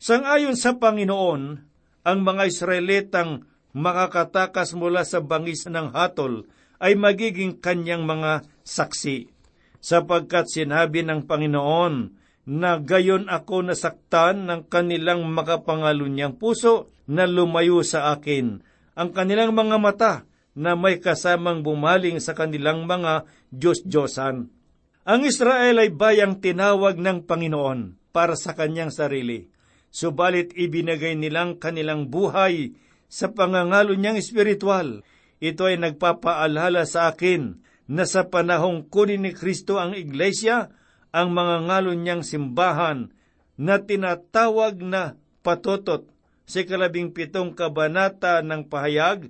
Sangayon 0.00 0.56
sa 0.56 0.80
Panginoon, 0.80 1.42
ang 2.06 2.18
mga 2.24 2.42
Israelitang 2.48 3.44
makakatakas 3.76 4.72
mula 4.72 5.04
sa 5.04 5.20
bangis 5.20 5.68
ng 5.68 5.92
hatol 5.92 6.48
ay 6.80 6.96
magiging 6.96 7.60
kanyang 7.60 8.08
mga 8.08 8.48
saksi, 8.64 9.28
sapagkat 9.80 10.48
sinabi 10.48 11.04
ng 11.04 11.28
Panginoon 11.28 11.94
na 12.46 12.78
gayon 12.78 13.26
ako 13.26 13.66
nasaktan 13.66 14.48
ng 14.48 14.70
kanilang 14.70 15.26
makapangalunyang 15.28 16.38
puso 16.38 16.94
na 17.10 17.26
lumayo 17.26 17.82
sa 17.82 18.14
akin, 18.14 18.62
ang 18.96 19.12
kanilang 19.12 19.52
mga 19.52 19.76
mata 19.76 20.14
na 20.56 20.72
may 20.72 20.96
kasamang 20.96 21.60
bumaling 21.60 22.16
sa 22.16 22.32
kanilang 22.32 22.88
mga 22.88 23.28
Diyos-Diyosan. 23.52 24.48
Ang 25.06 25.20
Israel 25.28 25.76
ay 25.84 25.92
bayang 25.92 26.40
tinawag 26.40 26.96
ng 26.96 27.28
Panginoon 27.28 28.10
para 28.10 28.32
sa 28.34 28.56
kanyang 28.56 28.88
sarili, 28.90 29.52
subalit 29.92 30.56
ibinagay 30.56 31.14
nilang 31.14 31.60
kanilang 31.60 32.08
buhay 32.08 32.72
sa 33.06 33.30
pangangalo 33.30 33.92
niyang 33.94 34.16
espiritual. 34.16 35.04
Ito 35.38 35.68
ay 35.68 35.76
nagpapaalala 35.76 36.88
sa 36.88 37.12
akin 37.12 37.60
na 37.86 38.08
sa 38.08 38.26
panahong 38.32 38.88
kunin 38.88 39.28
ni 39.28 39.36
Kristo 39.36 39.76
ang 39.76 39.92
iglesia, 39.92 40.72
ang 41.12 41.36
mga 41.36 41.68
ngalon 41.68 42.00
niyang 42.00 42.24
simbahan 42.24 43.12
na 43.60 43.76
tinatawag 43.78 44.80
na 44.80 45.20
patotot 45.44 46.15
sa 46.46 46.62
kalabing 46.62 47.10
pitong 47.10 47.52
kabanata 47.52 48.40
ng 48.40 48.70
pahayag, 48.70 49.28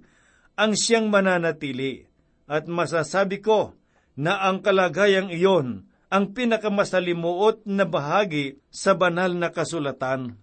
ang 0.54 0.72
siyang 0.76 1.08
mananatili. 1.08 2.06
At 2.46 2.70
masasabi 2.70 3.42
ko 3.42 3.74
na 4.14 4.46
ang 4.46 4.62
kalagayang 4.62 5.34
iyon 5.34 5.90
ang 6.06 6.30
pinakamasalimuot 6.30 7.66
na 7.66 7.82
bahagi 7.82 8.62
sa 8.70 8.94
banal 8.94 9.34
na 9.34 9.50
kasulatan 9.50 10.38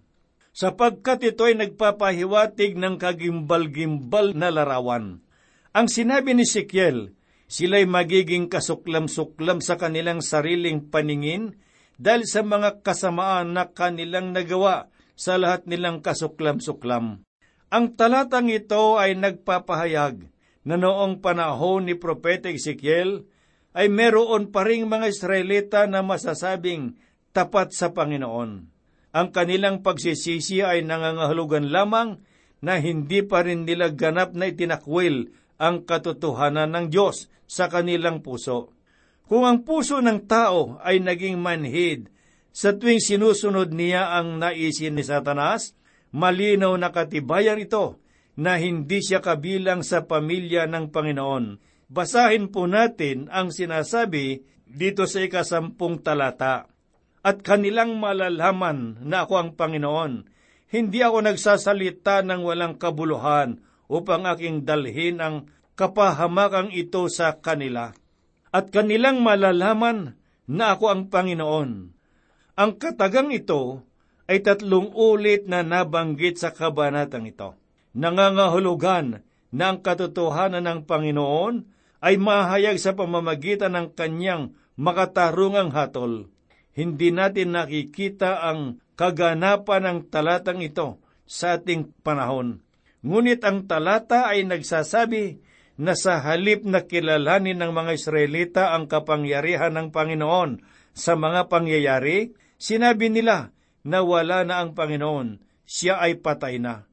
sapagkat 0.54 1.34
ito 1.34 1.50
ay 1.50 1.58
nagpapahiwatig 1.58 2.78
ng 2.78 2.94
kagimbal-gimbal 2.94 4.38
na 4.38 4.54
larawan. 4.54 5.18
Ang 5.74 5.86
sinabi 5.90 6.38
ni 6.38 6.46
Ezekiel, 6.46 7.10
sila'y 7.50 7.90
magiging 7.90 8.46
kasuklam-suklam 8.46 9.58
sa 9.58 9.74
kanilang 9.74 10.22
sariling 10.22 10.86
paningin 10.94 11.58
dahil 11.98 12.22
sa 12.30 12.46
mga 12.46 12.86
kasamaan 12.86 13.58
na 13.58 13.66
kanilang 13.74 14.30
nagawa 14.30 14.93
sa 15.14 15.38
lahat 15.38 15.66
nilang 15.70 16.02
kasuklam-suklam. 16.02 17.22
Ang 17.74 17.84
talatang 17.98 18.50
ito 18.50 18.98
ay 18.98 19.18
nagpapahayag 19.18 20.30
na 20.62 20.74
noong 20.78 21.18
panahon 21.18 21.90
ni 21.90 21.94
Propeta 21.98 22.46
Ezekiel 22.50 23.26
ay 23.74 23.90
meron 23.90 24.54
pa 24.54 24.62
ring 24.62 24.86
mga 24.86 25.10
Israelita 25.10 25.80
na 25.90 26.06
masasabing 26.06 26.94
tapat 27.34 27.74
sa 27.74 27.90
Panginoon. 27.90 28.50
Ang 29.14 29.28
kanilang 29.34 29.82
pagsisisi 29.82 30.62
ay 30.62 30.86
nangangahulugan 30.86 31.70
lamang 31.70 32.22
na 32.62 32.78
hindi 32.78 33.26
pa 33.26 33.42
rin 33.42 33.66
nila 33.66 33.90
ganap 33.90 34.34
na 34.38 34.50
itinakwil 34.50 35.34
ang 35.58 35.82
katotohanan 35.82 36.70
ng 36.70 36.86
Diyos 36.90 37.30
sa 37.44 37.66
kanilang 37.66 38.22
puso. 38.22 38.70
Kung 39.26 39.42
ang 39.46 39.66
puso 39.66 39.98
ng 39.98 40.26
tao 40.30 40.78
ay 40.82 41.02
naging 41.02 41.38
manhid 41.42 42.13
sa 42.54 42.70
tuwing 42.78 43.02
sinusunod 43.02 43.74
niya 43.74 44.14
ang 44.14 44.38
naisin 44.38 44.94
ni 44.94 45.02
Satanas, 45.02 45.74
malinaw 46.14 46.78
na 46.78 46.94
katibayan 46.94 47.58
ito 47.58 47.98
na 48.38 48.62
hindi 48.62 49.02
siya 49.02 49.18
kabilang 49.18 49.82
sa 49.82 50.06
pamilya 50.06 50.70
ng 50.70 50.94
Panginoon. 50.94 51.58
Basahin 51.90 52.54
po 52.54 52.70
natin 52.70 53.26
ang 53.34 53.50
sinasabi 53.50 54.46
dito 54.70 55.10
sa 55.10 55.26
ikasampung 55.26 55.98
talata. 56.06 56.70
At 57.26 57.42
kanilang 57.42 57.98
malalaman 57.98 59.02
na 59.02 59.26
ako 59.26 59.34
ang 59.34 59.50
Panginoon. 59.58 60.12
Hindi 60.70 61.02
ako 61.02 61.26
nagsasalita 61.26 62.22
ng 62.22 62.46
walang 62.46 62.78
kabuluhan 62.78 63.58
upang 63.90 64.30
aking 64.30 64.62
dalhin 64.62 65.18
ang 65.18 65.50
kapahamakang 65.74 66.70
ito 66.70 67.10
sa 67.10 67.34
kanila. 67.34 67.90
At 68.54 68.70
kanilang 68.70 69.26
malalaman 69.26 70.14
na 70.46 70.78
ako 70.78 70.84
ang 70.94 71.02
Panginoon 71.10 71.93
ang 72.54 72.78
katagang 72.78 73.34
ito 73.34 73.82
ay 74.30 74.40
tatlong 74.40 74.94
ulit 74.94 75.50
na 75.50 75.66
nabanggit 75.66 76.38
sa 76.40 76.54
kabanatang 76.54 77.26
ito. 77.28 77.58
Nangangahulugan 77.94 79.22
na 79.54 79.64
ang 79.70 79.78
katotohanan 79.82 80.66
ng 80.66 80.80
Panginoon 80.86 81.54
ay 82.02 82.18
mahayag 82.18 82.78
sa 82.78 82.94
pamamagitan 82.94 83.74
ng 83.74 83.88
kanyang 83.94 84.54
makatarungang 84.74 85.70
hatol. 85.70 86.30
Hindi 86.74 87.14
natin 87.14 87.54
nakikita 87.54 88.42
ang 88.42 88.82
kaganapan 88.98 89.82
ng 89.86 89.98
talatang 90.10 90.62
ito 90.62 90.98
sa 91.26 91.58
ating 91.58 91.94
panahon. 92.02 92.62
Ngunit 93.04 93.46
ang 93.46 93.68
talata 93.68 94.26
ay 94.32 94.42
nagsasabi 94.48 95.38
na 95.78 95.98
sa 95.98 96.22
halip 96.22 96.62
na 96.62 96.86
kilalanin 96.86 97.58
ng 97.58 97.72
mga 97.74 97.90
Israelita 97.94 98.62
ang 98.74 98.86
kapangyarihan 98.86 99.74
ng 99.74 99.88
Panginoon 99.90 100.62
sa 100.94 101.18
mga 101.18 101.50
pangyayari, 101.50 102.30
Sinabi 102.58 103.10
nila 103.10 103.52
na 103.84 104.00
wala 104.00 104.42
na 104.42 104.64
ang 104.64 104.72
Panginoon, 104.72 105.42
siya 105.64 106.00
ay 106.00 106.20
patay 106.20 106.60
na. 106.60 106.88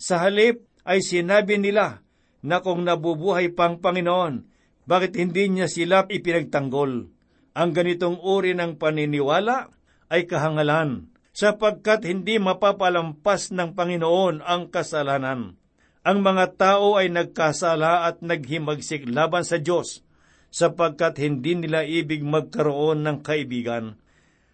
Sa 0.00 0.20
halip 0.20 0.64
ay 0.88 1.04
sinabi 1.04 1.60
nila 1.60 2.00
na 2.40 2.64
kung 2.64 2.84
nabubuhay 2.84 3.52
pang 3.52 3.80
Panginoon, 3.80 4.48
bakit 4.88 5.14
hindi 5.20 5.46
niya 5.52 5.68
sila 5.68 6.08
ipinagtanggol? 6.08 7.12
Ang 7.52 7.70
ganitong 7.76 8.18
uri 8.22 8.56
ng 8.56 8.80
paniniwala 8.80 9.68
ay 10.10 10.24
kahangalan, 10.26 11.12
sapagkat 11.30 12.08
hindi 12.08 12.40
mapapalampas 12.40 13.54
ng 13.54 13.76
Panginoon 13.76 14.42
ang 14.42 14.72
kasalanan. 14.72 15.60
Ang 16.00 16.18
mga 16.24 16.56
tao 16.56 16.96
ay 16.96 17.12
nagkasala 17.12 18.08
at 18.08 18.24
naghimagsik 18.24 19.04
laban 19.06 19.44
sa 19.44 19.60
Diyos, 19.60 20.00
sapagkat 20.48 21.20
hindi 21.20 21.54
nila 21.54 21.84
ibig 21.84 22.24
magkaroon 22.24 23.04
ng 23.04 23.20
kaibigan. 23.20 24.00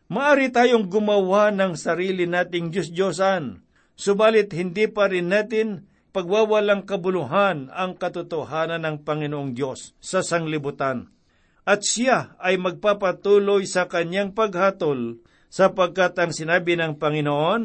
Maari 0.06 0.54
tayong 0.54 0.86
gumawa 0.86 1.50
ng 1.50 1.74
sarili 1.74 2.30
nating 2.30 2.70
Diyos-Diyosan, 2.70 3.66
subalit 3.98 4.54
hindi 4.54 4.86
pa 4.86 5.10
rin 5.10 5.34
natin 5.34 5.90
pagwawalang 6.14 6.86
kabuluhan 6.86 7.74
ang 7.74 7.98
katotohanan 7.98 8.86
ng 8.86 8.96
Panginoong 9.02 9.50
Diyos 9.50 9.98
sa 9.98 10.22
sanglibutan. 10.22 11.10
At 11.66 11.82
siya 11.82 12.38
ay 12.38 12.54
magpapatuloy 12.54 13.66
sa 13.66 13.90
kanyang 13.90 14.30
paghatol 14.30 15.18
sapagkat 15.50 16.14
ang 16.22 16.30
sinabi 16.30 16.78
ng 16.78 17.02
Panginoon 17.02 17.62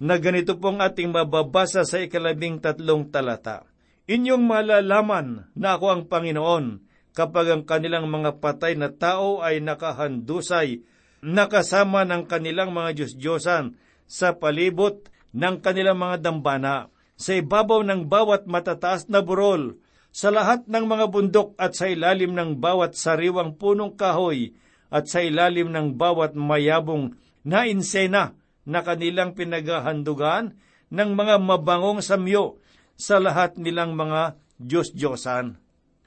na 0.00 0.16
ganito 0.16 0.56
pong 0.56 0.80
ating 0.80 1.12
mababasa 1.12 1.84
sa 1.84 2.00
ikalabing 2.00 2.64
tatlong 2.64 3.12
talata. 3.12 3.68
Inyong 4.08 4.40
malalaman 4.40 5.52
na 5.52 5.76
ako 5.76 5.86
ang 5.92 6.02
Panginoon 6.08 6.80
kapag 7.12 7.52
ang 7.52 7.62
kanilang 7.68 8.08
mga 8.08 8.40
patay 8.40 8.72
na 8.72 8.88
tao 8.88 9.44
ay 9.44 9.60
nakahandusay 9.60 10.80
nakasama 11.24 12.04
ng 12.04 12.28
kanilang 12.28 12.76
mga 12.76 13.00
Diyos-Diyosan 13.00 13.80
sa 14.04 14.36
palibot 14.36 15.08
ng 15.32 15.64
kanilang 15.64 15.96
mga 15.96 16.20
dambana, 16.20 16.92
sa 17.16 17.32
ibabaw 17.32 17.80
ng 17.80 18.04
bawat 18.04 18.44
matataas 18.44 19.08
na 19.08 19.24
burol, 19.24 19.80
sa 20.14 20.30
lahat 20.30 20.68
ng 20.68 20.84
mga 20.84 21.06
bundok 21.10 21.56
at 21.58 21.74
sa 21.74 21.90
ilalim 21.90 22.36
ng 22.36 22.60
bawat 22.62 22.94
sariwang 22.94 23.56
punong 23.58 23.98
kahoy 23.98 24.54
at 24.92 25.10
sa 25.10 25.24
ilalim 25.24 25.74
ng 25.74 25.98
bawat 25.98 26.38
mayabong 26.38 27.18
na 27.42 27.66
insena 27.66 28.38
na 28.62 28.86
kanilang 28.86 29.34
pinaghahandugan 29.34 30.54
ng 30.94 31.10
mga 31.18 31.42
mabangong 31.42 31.98
samyo 31.98 32.62
sa 32.94 33.18
lahat 33.18 33.58
nilang 33.58 33.98
mga 33.98 34.38
Diyos-Diyosan. 34.62 35.58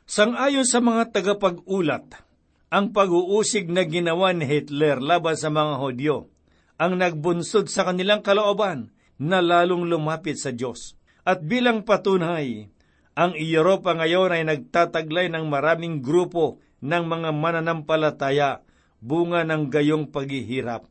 Sangayon 0.08 0.64
sa 0.64 0.80
mga 0.80 1.12
tagapag-ulat, 1.12 2.27
ang 2.68 2.92
pag-uusig 2.92 3.72
na 3.72 3.88
ginawa 3.88 4.36
ni 4.36 4.44
Hitler 4.44 5.00
laban 5.00 5.40
sa 5.40 5.48
mga 5.48 5.80
Hodyo 5.80 6.18
ang 6.78 7.00
nagbunsod 7.00 7.72
sa 7.72 7.88
kanilang 7.90 8.22
kalooban 8.22 8.94
na 9.18 9.42
lalong 9.42 9.90
lumapit 9.90 10.38
sa 10.38 10.54
Diyos. 10.54 10.94
At 11.26 11.42
bilang 11.42 11.84
patunay, 11.84 12.70
ang 13.18 13.34
Europa 13.34 13.98
ngayon 13.98 14.30
ay 14.30 14.44
nagtataglay 14.46 15.28
ng 15.34 15.50
maraming 15.50 16.06
grupo 16.06 16.62
ng 16.86 17.04
mga 17.10 17.30
mananampalataya 17.34 18.62
bunga 19.02 19.42
ng 19.42 19.74
gayong 19.74 20.14
paghihirap. 20.14 20.86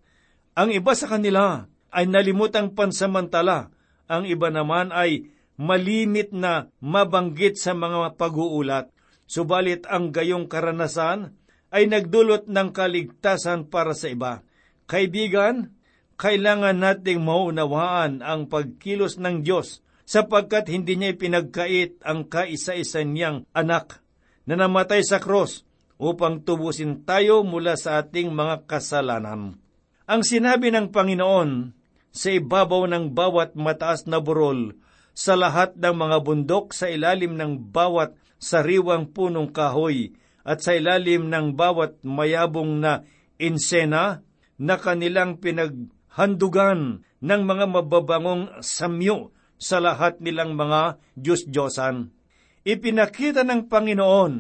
Ang 0.58 0.74
iba 0.74 0.92
sa 0.98 1.06
kanila 1.06 1.70
ay 1.94 2.10
nalimutang 2.10 2.74
pansamantala, 2.74 3.70
ang 4.10 4.26
iba 4.26 4.50
naman 4.50 4.90
ay 4.90 5.30
malimit 5.54 6.34
na 6.34 6.66
mabanggit 6.82 7.62
sa 7.62 7.78
mga 7.78 8.18
pag-uulat. 8.18 8.90
Subalit 9.30 9.86
ang 9.86 10.10
gayong 10.10 10.50
karanasan 10.50 11.38
ay 11.76 11.92
nagdulot 11.92 12.48
ng 12.48 12.72
kaligtasan 12.72 13.68
para 13.68 13.92
sa 13.92 14.08
iba. 14.08 14.40
Kaibigan, 14.88 15.76
kailangan 16.16 16.80
nating 16.80 17.20
maunawaan 17.20 18.24
ang 18.24 18.48
pagkilos 18.48 19.20
ng 19.20 19.44
Diyos 19.44 19.84
sapagkat 20.08 20.72
hindi 20.72 20.96
niya 20.96 21.12
pinagkait 21.12 22.00
ang 22.00 22.24
kaisa-isa 22.24 23.04
niyang 23.04 23.44
anak 23.52 24.00
na 24.48 24.56
namatay 24.56 25.04
sa 25.04 25.20
krus 25.20 25.68
upang 26.00 26.40
tubusin 26.40 27.04
tayo 27.04 27.44
mula 27.44 27.76
sa 27.76 28.00
ating 28.00 28.32
mga 28.32 28.64
kasalanan. 28.64 29.60
Ang 30.08 30.22
sinabi 30.24 30.72
ng 30.72 30.88
Panginoon 30.88 31.76
sa 32.08 32.32
ibabaw 32.32 32.88
ng 32.88 33.12
bawat 33.12 33.52
mataas 33.52 34.08
na 34.08 34.16
burol, 34.24 34.80
sa 35.16 35.36
lahat 35.36 35.76
ng 35.76 35.96
mga 35.96 36.16
bundok 36.24 36.72
sa 36.72 36.88
ilalim 36.88 37.36
ng 37.36 37.72
bawat 37.72 38.16
sariwang 38.40 39.12
punong 39.12 39.52
kahoy, 39.52 40.16
at 40.46 40.62
sa 40.62 40.78
ilalim 40.78 41.26
ng 41.26 41.58
bawat 41.58 41.98
mayabong 42.06 42.78
na 42.78 43.02
insena 43.34 44.22
na 44.56 44.78
kanilang 44.78 45.42
pinaghandugan 45.42 47.02
ng 47.02 47.42
mga 47.42 47.64
mababangong 47.66 48.62
samyo 48.62 49.34
sa 49.58 49.82
lahat 49.82 50.22
nilang 50.22 50.54
mga 50.54 51.02
Diyos-Diyosan. 51.18 52.14
Ipinakita 52.62 53.42
ng 53.42 53.66
Panginoon 53.66 54.34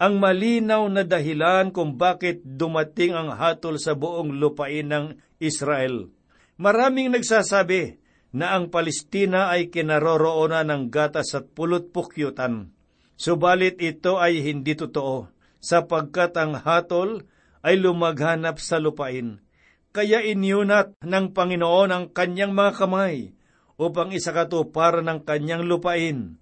ang 0.00 0.14
malinaw 0.16 0.88
na 0.88 1.04
dahilan 1.04 1.72
kung 1.72 1.96
bakit 2.00 2.40
dumating 2.44 3.12
ang 3.12 3.36
hatol 3.36 3.76
sa 3.76 3.92
buong 3.92 4.36
lupain 4.36 4.88
ng 4.88 5.16
Israel. 5.40 6.08
Maraming 6.56 7.12
nagsasabi 7.12 8.00
na 8.32 8.56
ang 8.56 8.72
Palestina 8.72 9.52
ay 9.52 9.68
kinaroroonan 9.68 10.72
ng 10.72 10.82
gatas 10.88 11.36
at 11.36 11.52
pulot 11.52 11.92
pukyutan. 11.92 12.72
Subalit 13.20 13.76
ito 13.84 14.16
ay 14.16 14.40
hindi 14.40 14.72
totoo, 14.72 15.28
sapagkat 15.60 16.32
ang 16.40 16.56
hatol 16.56 17.28
ay 17.60 17.76
lumaghanap 17.76 18.56
sa 18.56 18.80
lupain. 18.80 19.44
Kaya 19.92 20.24
inyunat 20.24 21.04
ng 21.04 21.36
Panginoon 21.36 21.90
ang 21.92 22.04
kanyang 22.16 22.56
mga 22.56 22.80
kamay 22.80 23.36
upang 23.76 24.16
isakatuparan 24.16 25.04
ng 25.04 25.20
kanyang 25.28 25.68
lupain. 25.68 26.40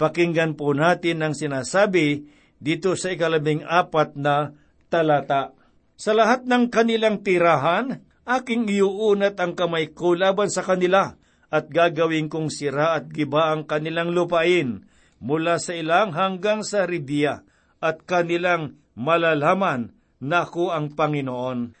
Pakinggan 0.00 0.56
po 0.56 0.72
natin 0.72 1.20
ang 1.20 1.36
sinasabi 1.36 2.24
dito 2.56 2.96
sa 2.96 3.12
ikalabing 3.12 3.60
apat 3.60 4.16
na 4.16 4.56
talata. 4.88 5.52
Sa 6.00 6.16
lahat 6.16 6.48
ng 6.48 6.72
kanilang 6.72 7.20
tirahan, 7.20 8.00
aking 8.24 8.64
iuunat 8.72 9.36
ang 9.36 9.52
kamay 9.52 9.92
ko 9.92 10.16
laban 10.16 10.48
sa 10.48 10.64
kanila 10.64 11.20
at 11.52 11.68
gagawin 11.68 12.32
kong 12.32 12.48
sira 12.48 12.96
at 12.96 13.12
giba 13.12 13.52
ang 13.52 13.68
kanilang 13.68 14.16
lupain 14.16 14.88
mula 15.24 15.56
sa 15.56 15.72
ilang 15.72 16.12
hanggang 16.12 16.60
sa 16.60 16.84
Ribia 16.84 17.40
at 17.80 18.04
kanilang 18.04 18.76
malalaman 18.92 19.96
na 20.20 20.44
ako 20.44 20.76
ang 20.76 20.92
Panginoon. 20.92 21.72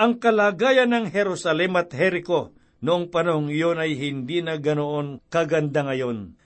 Ang 0.00 0.12
kalagayan 0.20 0.92
ng 0.92 1.08
Jerusalem 1.08 1.80
at 1.80 1.92
Jericho 1.96 2.52
noong 2.84 3.08
panahong 3.08 3.48
iyon 3.48 3.80
ay 3.80 3.96
hindi 3.96 4.44
na 4.44 4.60
ganoon 4.60 5.24
kaganda 5.32 5.88
ngayon. 5.88 6.36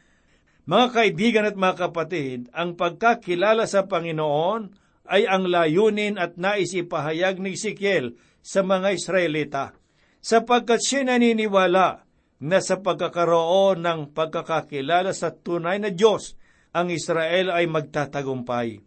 Mga 0.64 0.86
kaibigan 0.96 1.44
at 1.44 1.58
mga 1.58 1.90
kapatid, 1.90 2.48
ang 2.54 2.78
pagkakilala 2.78 3.66
sa 3.68 3.84
Panginoon 3.84 4.72
ay 5.10 5.28
ang 5.28 5.44
layunin 5.44 6.16
at 6.16 6.40
naisipahayag 6.40 7.36
ni 7.36 7.52
Ezekiel 7.52 8.16
sa 8.40 8.64
mga 8.64 8.96
Israelita, 8.96 9.76
sapagkat 10.24 10.80
siya 10.80 11.04
naniniwala 11.04 12.08
na 12.40 12.58
sa 12.64 12.80
pagkakaroon 12.80 13.84
ng 13.84 14.00
pagkakakilala 14.16 15.12
sa 15.12 15.36
tunay 15.36 15.76
na 15.80 15.92
Diyos, 15.92 16.36
ang 16.74 16.90
Israel 16.90 17.54
ay 17.54 17.70
magtatagumpay. 17.70 18.82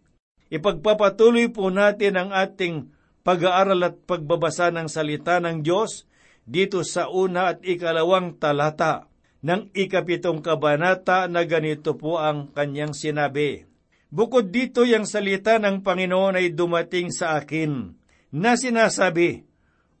Ipagpapatuloy 0.52 1.48
po 1.48 1.72
natin 1.72 2.20
ang 2.20 2.30
ating 2.36 2.92
pag-aaral 3.24 3.80
at 3.84 3.96
pagbabasa 4.04 4.68
ng 4.72 4.88
salita 4.88 5.40
ng 5.40 5.64
Diyos 5.64 6.08
dito 6.48 6.84
sa 6.84 7.08
una 7.08 7.56
at 7.56 7.64
ikalawang 7.64 8.36
talata 8.40 9.08
ng 9.44 9.72
ikapitong 9.72 10.40
kabanata 10.40 11.28
na 11.28 11.44
ganito 11.44 11.94
po 11.96 12.16
ang 12.16 12.52
kanyang 12.52 12.96
sinabi. 12.96 13.68
Bukod 14.08 14.48
dito, 14.48 14.88
yung 14.88 15.04
salita 15.04 15.60
ng 15.60 15.84
Panginoon 15.84 16.40
ay 16.40 16.56
dumating 16.56 17.12
sa 17.12 17.36
akin 17.36 17.92
na 18.32 18.56
sinasabi, 18.56 19.44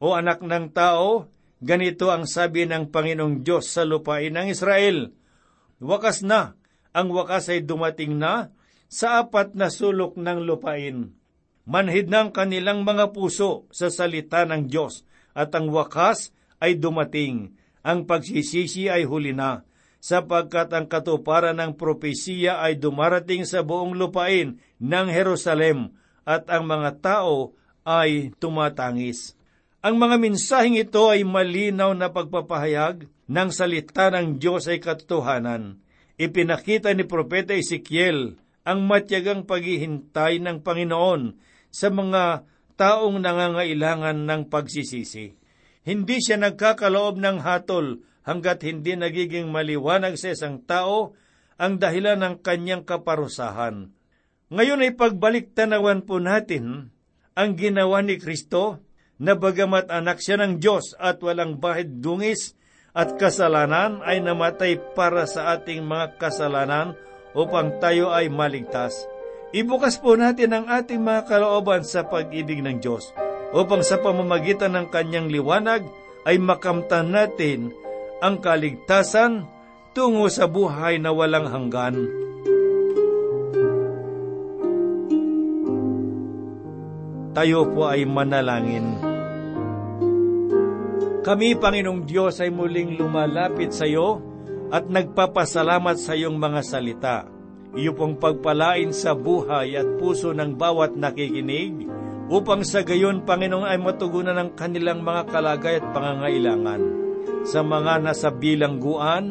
O 0.00 0.16
anak 0.16 0.40
ng 0.40 0.72
tao, 0.72 1.28
ganito 1.60 2.08
ang 2.08 2.24
sabi 2.24 2.64
ng 2.64 2.88
Panginoong 2.88 3.44
Diyos 3.44 3.68
sa 3.68 3.84
lupain 3.84 4.32
ng 4.32 4.48
Israel. 4.48 5.12
Wakas 5.78 6.24
na, 6.24 6.57
ang 6.98 7.14
wakas 7.14 7.46
ay 7.54 7.62
dumating 7.62 8.18
na 8.18 8.50
sa 8.90 9.22
apat 9.22 9.54
na 9.54 9.70
sulok 9.70 10.18
ng 10.18 10.42
lupain. 10.42 11.14
Manhid 11.62 12.10
ng 12.10 12.34
kanilang 12.34 12.82
mga 12.82 13.14
puso 13.14 13.70
sa 13.70 13.86
salita 13.86 14.42
ng 14.42 14.66
Diyos 14.66 15.06
at 15.30 15.54
ang 15.54 15.70
wakas 15.70 16.34
ay 16.58 16.74
dumating. 16.74 17.54
Ang 17.86 18.02
pagsisisi 18.10 18.90
ay 18.90 19.06
huli 19.06 19.30
na 19.30 19.62
sapagkat 20.02 20.74
ang 20.74 20.90
katuparan 20.90 21.58
ng 21.58 21.78
propesiya 21.78 22.58
ay 22.62 22.78
dumarating 22.78 23.46
sa 23.46 23.62
buong 23.62 23.94
lupain 23.94 24.58
ng 24.82 25.06
Jerusalem 25.10 25.94
at 26.26 26.50
ang 26.50 26.66
mga 26.66 26.98
tao 26.98 27.54
ay 27.86 28.34
tumatangis. 28.42 29.38
Ang 29.78 30.02
mga 30.02 30.18
mensaheng 30.18 30.74
ito 30.74 31.06
ay 31.06 31.22
malinaw 31.22 31.94
na 31.94 32.10
pagpapahayag 32.10 33.06
ng 33.06 33.48
salita 33.54 34.10
ng 34.10 34.42
Diyos 34.42 34.66
ay 34.66 34.82
katotohanan. 34.82 35.78
Ipinakita 36.18 36.90
ni 36.98 37.06
Propeta 37.06 37.54
Ezekiel 37.54 38.34
ang 38.66 38.90
matyagang 38.90 39.46
paghihintay 39.46 40.42
ng 40.42 40.66
Panginoon 40.66 41.38
sa 41.70 41.94
mga 41.94 42.42
taong 42.74 43.22
nangangailangan 43.22 44.26
ng 44.26 44.42
pagsisisi. 44.50 45.38
Hindi 45.86 46.16
siya 46.18 46.42
nagkakaloob 46.42 47.22
ng 47.22 47.38
hatol 47.46 48.02
hanggat 48.26 48.66
hindi 48.66 48.98
nagiging 48.98 49.46
maliwanag 49.46 50.18
sa 50.18 50.34
isang 50.34 50.66
tao 50.66 51.14
ang 51.54 51.78
dahilan 51.78 52.18
ng 52.18 52.34
kanyang 52.42 52.82
kaparusahan. 52.82 53.94
Ngayon 54.50 54.84
ay 54.84 54.92
pagbalik 54.98 55.54
tanawan 55.54 56.02
po 56.02 56.18
natin 56.18 56.90
ang 57.38 57.54
ginawa 57.54 58.02
ni 58.02 58.18
Kristo 58.18 58.82
na 59.22 59.38
bagamat 59.38 59.86
anak 59.86 60.18
siya 60.18 60.42
ng 60.42 60.58
Diyos 60.58 60.98
at 60.98 61.22
walang 61.22 61.62
bahid 61.62 62.02
dungis 62.02 62.57
at 62.98 63.14
kasalanan 63.14 64.02
ay 64.02 64.18
namatay 64.18 64.74
para 64.98 65.22
sa 65.22 65.54
ating 65.54 65.86
mga 65.86 66.18
kasalanan 66.18 66.98
upang 67.30 67.78
tayo 67.78 68.10
ay 68.10 68.26
maligtas. 68.26 69.06
Ibukas 69.54 70.02
po 70.02 70.18
natin 70.18 70.50
ang 70.50 70.66
ating 70.66 70.98
mga 70.98 71.30
kalooban 71.30 71.86
sa 71.86 72.02
pag-ibig 72.02 72.58
ng 72.58 72.82
Diyos 72.82 73.14
upang 73.54 73.86
sa 73.86 74.02
pamamagitan 74.02 74.74
ng 74.74 74.90
kanyang 74.90 75.30
liwanag 75.30 75.86
ay 76.26 76.42
makamtan 76.42 77.14
natin 77.14 77.70
ang 78.18 78.42
kaligtasan 78.42 79.46
tungo 79.94 80.26
sa 80.26 80.50
buhay 80.50 80.98
na 80.98 81.14
walang 81.14 81.46
hanggan. 81.46 81.96
Tayo 87.38 87.70
po 87.70 87.86
ay 87.86 88.02
manalangin. 88.02 89.07
Kami, 91.28 91.60
Panginoong 91.60 92.08
Diyos, 92.08 92.40
ay 92.40 92.48
muling 92.48 92.96
lumalapit 92.96 93.68
sa 93.68 93.84
iyo 93.84 94.16
at 94.72 94.88
nagpapasalamat 94.88 96.00
sa 96.00 96.16
iyong 96.16 96.40
mga 96.40 96.60
salita. 96.64 97.28
Iyo 97.76 97.92
pong 97.92 98.16
pagpalain 98.16 98.96
sa 98.96 99.12
buhay 99.12 99.76
at 99.76 99.84
puso 100.00 100.32
ng 100.32 100.56
bawat 100.56 100.96
nakikinig 100.96 101.84
upang 102.32 102.64
sa 102.64 102.80
gayon, 102.80 103.28
Panginoon, 103.28 103.68
ay 103.68 103.76
matugunan 103.76 104.40
ang 104.40 104.56
kanilang 104.56 105.04
mga 105.04 105.28
kalagay 105.28 105.84
at 105.84 105.86
pangangailangan 105.92 106.80
sa 107.44 107.60
mga 107.60 108.08
nasa 108.08 108.32
bilangguan, 108.32 109.28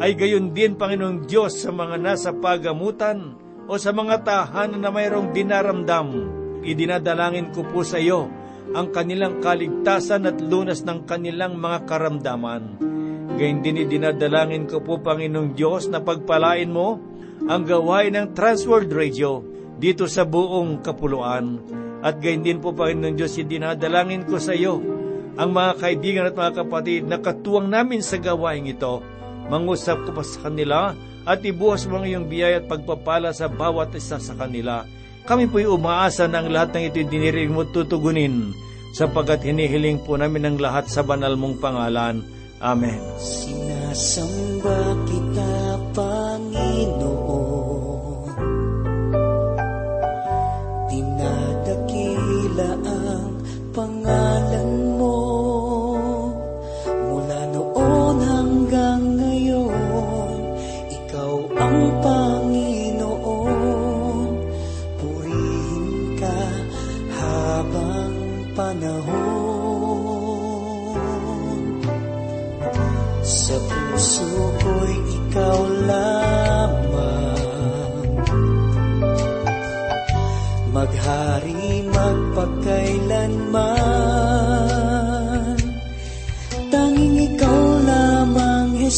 ay 0.00 0.16
gayon 0.16 0.56
din, 0.56 0.72
Panginoong 0.72 1.28
Diyos, 1.28 1.60
sa 1.60 1.68
mga 1.68 2.00
nasa 2.00 2.32
pagamutan 2.32 3.36
o 3.68 3.76
sa 3.76 3.92
mga 3.92 4.24
tahanan 4.24 4.80
na 4.80 4.88
mayroong 4.88 5.36
dinaramdam. 5.36 6.32
Idinadalangin 6.64 7.52
ko 7.52 7.60
po 7.68 7.84
sa 7.84 8.00
iyo 8.00 8.32
ang 8.74 8.90
kanilang 8.90 9.38
kaligtasan 9.44 10.26
at 10.26 10.40
lunas 10.42 10.82
ng 10.82 11.06
kanilang 11.06 11.60
mga 11.60 11.86
karamdaman. 11.86 12.80
Gayun 13.36 13.60
din 13.60 13.84
idinadalangin 13.84 14.64
ko 14.64 14.80
po, 14.80 14.96
Panginoong 14.98 15.52
Diyos, 15.52 15.92
na 15.92 16.00
pagpalain 16.00 16.72
mo 16.72 16.98
ang 17.46 17.62
gawain 17.68 18.16
ng 18.16 18.32
Transworld 18.32 18.88
Radio 18.90 19.44
dito 19.76 20.08
sa 20.08 20.24
buong 20.24 20.80
kapuluan. 20.80 21.60
At 22.00 22.18
gayon 22.18 22.42
din 22.42 22.58
po, 22.64 22.72
Panginoong 22.72 23.14
Diyos, 23.14 23.36
idinadalangin 23.36 24.24
ko 24.24 24.40
sa 24.40 24.56
iyo 24.56 24.80
ang 25.36 25.52
mga 25.52 25.72
kaibigan 25.76 26.24
at 26.24 26.34
mga 26.34 26.64
kapatid 26.64 27.04
na 27.04 27.20
katuwang 27.20 27.68
namin 27.68 28.00
sa 28.00 28.16
gawain 28.16 28.64
ito. 28.64 29.04
Mangusap 29.52 30.08
ko 30.08 30.16
pa 30.16 30.24
sa 30.24 30.48
kanila 30.48 30.96
at 31.28 31.44
ibuhas 31.44 31.84
mo 31.86 32.00
ang 32.00 32.08
iyong 32.08 32.26
biyaya 32.26 32.64
at 32.64 32.70
pagpapala 32.72 33.36
sa 33.36 33.52
bawat 33.52 33.92
isa 33.92 34.16
sa 34.16 34.32
kanila. 34.32 34.88
Kami 35.26 35.50
po'y 35.50 35.66
umaasa 35.66 36.30
na 36.30 36.38
ang 36.38 36.48
lahat 36.54 36.78
ng 36.78 36.84
ito 36.86 37.02
dinirig 37.02 37.50
mo 37.50 37.66
tutugunin 37.66 38.54
sapagkat 38.94 39.42
hinihiling 39.44 40.00
po 40.00 40.14
namin 40.14 40.48
ang 40.48 40.56
lahat 40.56 40.86
sa 40.86 41.02
banal 41.02 41.34
mong 41.34 41.58
pangalan. 41.60 42.22
Amen. 42.62 43.02
Sinasamba 43.20 44.96
kita, 45.04 45.52
Panginoon 45.92 47.35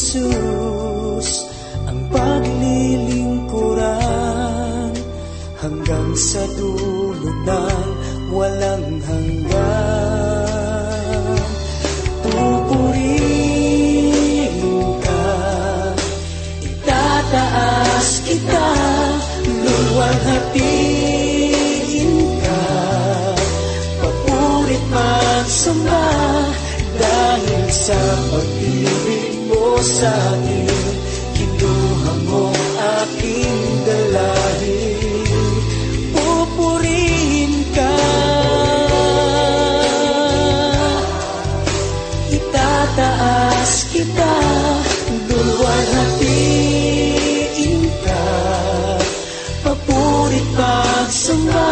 Jesus, 0.09 1.53
ang 1.85 2.01
paglilingkuran. 2.09 4.89
Hanggang 5.61 6.17
sa 6.17 6.41
dulo 6.57 7.29
ng 7.45 7.85
walang 8.33 9.05
hanggan. 9.05 9.77
Pupurihin 12.25 12.97
ka, 14.97 15.29
itataas 16.65 18.25
kita, 18.25 18.65
luwalhati 19.45 20.89
magsamba 24.89 26.05
Dahil 26.99 27.63
sa 27.71 27.99
pag-ibig 28.29 29.08
sa 29.79 30.11
akin 30.11 30.67
Kinuha 31.39 32.13
mo 32.27 32.51
aking 32.99 33.63
dalahin 33.87 35.23
Pupurihin 36.11 37.63
ka 37.71 37.95
Itataas 42.27 43.87
kita 43.95 44.35
Luwalhatiin 45.31 46.27
ka. 48.03 48.27
Papurit 49.63 50.47
pagsamba 50.59 51.71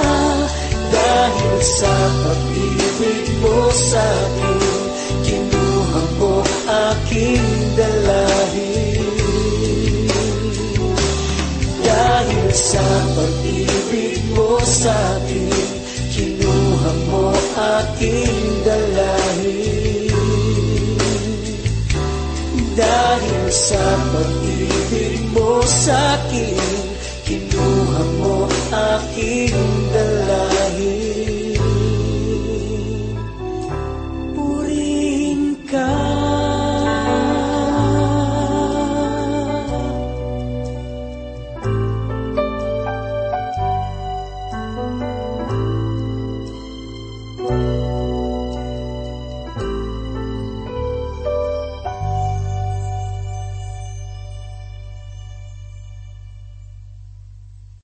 Dahil 0.95 1.59
sa 1.59 1.91
pag-ibig 2.23 3.27
mo 3.43 3.67
sa 3.75 3.99
akin 3.99 4.66
sa 14.87 15.19
Kinuha 15.27 15.67
kinuha 16.15 16.91
mo 17.11 17.35
aking 17.59 18.63
dalahin. 18.63 20.15
Dahil 22.71 23.45
sa 23.51 23.83
pag-ibig 24.15 25.27
mo 25.35 25.59
sa 25.67 26.15
akin 26.23 26.76